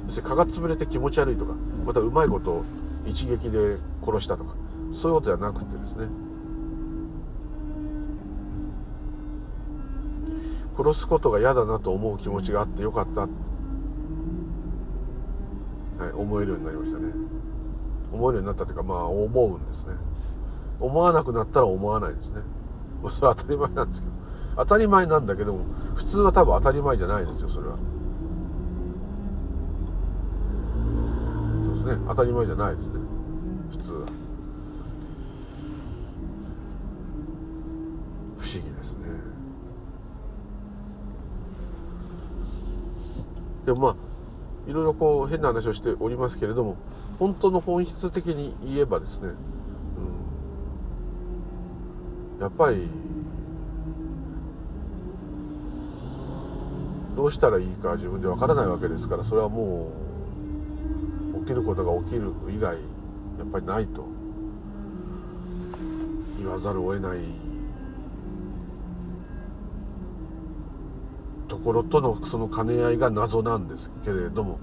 [0.07, 1.55] 要するに蚊が潰れて気持ち悪いとか
[1.87, 2.65] またうまいことを
[3.07, 4.55] 一撃で殺したとか
[4.93, 6.09] そういうことではなくてですね。
[10.77, 13.27] 殺すことが嫌だなと思う気持ちがあってよかった、は
[16.09, 17.13] い、思えるようになりましたね。
[18.11, 19.93] 思えるようになったというかまあ思うんですね。
[20.81, 22.41] 思わなくなったら思わないですね。
[23.09, 24.22] それは当たり前なんですけど。
[24.57, 27.77] 当たり前なんだけども普通は多分当たり前じゃないですよそれは。
[31.65, 32.05] そうですね。
[32.09, 32.93] 当たり前じゃないですね。
[33.71, 34.07] 普通は。
[38.39, 38.99] 不思議ですね。
[43.67, 43.97] でもまあ
[44.69, 46.77] いろいろこう変な話をしておりますけれども
[47.19, 49.31] 本当の本質的に言えばですね、
[52.37, 52.89] うん、やっぱり
[57.15, 59.93] どうしたらいいか自分でわからないわけですからそれはも
[61.35, 62.81] う起きることが起きる以外や
[63.45, 64.07] っぱりないと
[66.39, 67.19] 言わざるを得ない
[71.49, 74.59] ところとのその兼ね合いが謎なんですけれども、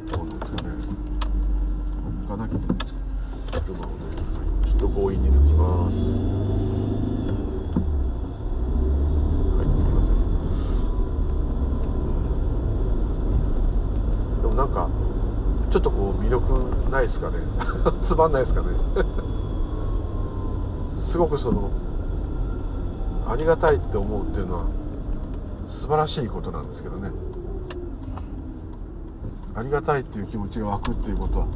[0.00, 0.70] うん、どうなんですかね
[2.22, 3.00] 行かなきゃいけないんですか
[3.50, 6.44] ちょっと強引に抜きます
[14.54, 14.88] なんか
[15.70, 17.38] ちょっとこう魅力ないですかね。
[18.02, 18.68] つまんないですかね。
[20.98, 21.70] すごくその
[23.28, 24.64] ありがたいって思うっていうのは
[25.68, 27.12] 素晴らしいことなんですけどね。
[29.54, 31.46] ありがたいっていう気持ちが湧くっていうことは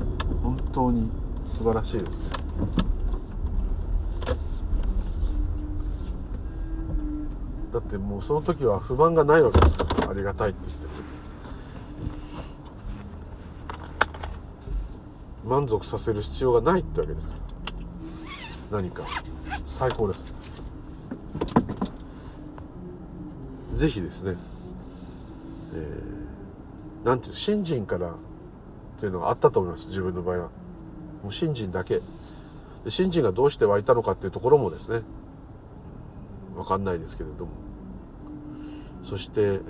[0.42, 1.10] 本当に
[1.48, 2.32] 素晴らしいです。
[7.72, 10.87] だってもうその時は不満がないわけですからありがたいって言って。
[15.48, 17.34] 満足させる必要がないってわけですか
[18.70, 18.82] ら。
[18.82, 19.02] 何か。
[19.66, 20.34] 最高です。
[23.72, 24.36] ぜひですね、
[25.72, 28.12] えー、ていう信心からっ
[28.98, 29.86] ていうのがあったと思います。
[29.86, 30.42] 自分の場合は。
[31.22, 32.00] もう信心だけ。
[32.88, 35.00] 信心がどうして湧いたのかっていうところもですね。
[36.54, 37.52] 分かんないですけれども。
[39.02, 39.60] そして、えー、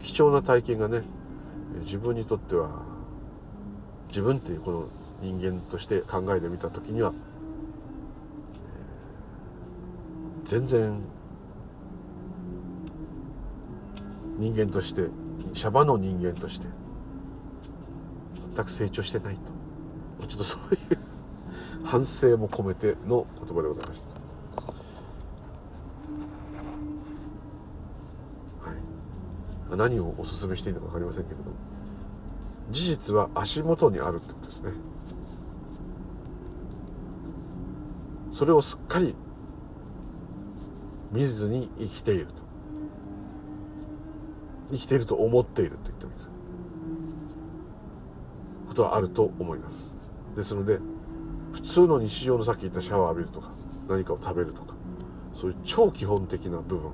[0.00, 1.02] 貴重な体験がね
[1.82, 2.91] 自分にとっては
[4.12, 4.88] 自分っていうこの
[5.22, 7.14] 人間として考えてみた時には、
[10.44, 11.00] えー、全然
[14.36, 15.08] 人間として
[15.54, 16.66] シャバの人間として
[18.54, 19.36] 全く成長してない
[20.20, 20.26] と。
[20.26, 20.98] ちょっとそういう
[21.82, 24.02] 反省も込めての言葉でございまし
[29.70, 29.76] た。
[29.76, 31.52] 何をお勧めしていいのか分かりませんけれども。
[32.72, 34.72] 事実は足元にあるってことですね。
[38.32, 39.14] それをすっかり
[41.12, 42.32] 見ずに生きていると。
[44.70, 46.30] 生きていると思っていると言ってもいいです。
[48.68, 49.94] ことはあると思います。
[50.34, 50.78] ですので
[51.52, 53.50] 普通の日常のさっき言ったシャワー浴びるとか
[53.88, 54.74] 何かを食べるとか
[55.34, 56.90] そういう超基本的な部分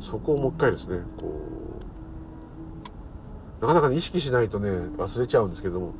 [0.00, 1.89] そこをもう一回ですねこう
[3.60, 5.92] なかなか、ね、意識しないとね忘れちゃうんですけども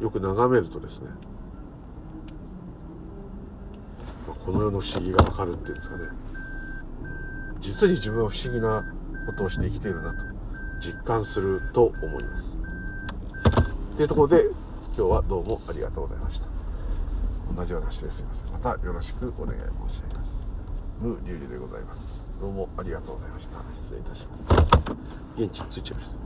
[0.00, 1.10] よく眺めるとですね
[4.46, 6.04] この世の不思議がわかるっていうんですかね。
[7.58, 8.84] 実に自分は不思議な
[9.26, 10.18] ことをして生きているなと
[10.80, 12.56] 実感すると思います。
[13.96, 14.44] というところで
[14.96, 16.46] 今日はどうもありがとうございました。
[17.56, 18.52] 同じ話ですいません。
[18.52, 19.58] またよろしくお願い
[19.90, 20.38] 申し上げます。
[21.00, 22.20] ムーリュウリでございます。
[22.40, 23.58] どうもありがとうございました。
[23.74, 25.42] 失礼いたします。
[25.42, 26.25] 現地に着いちゃいました。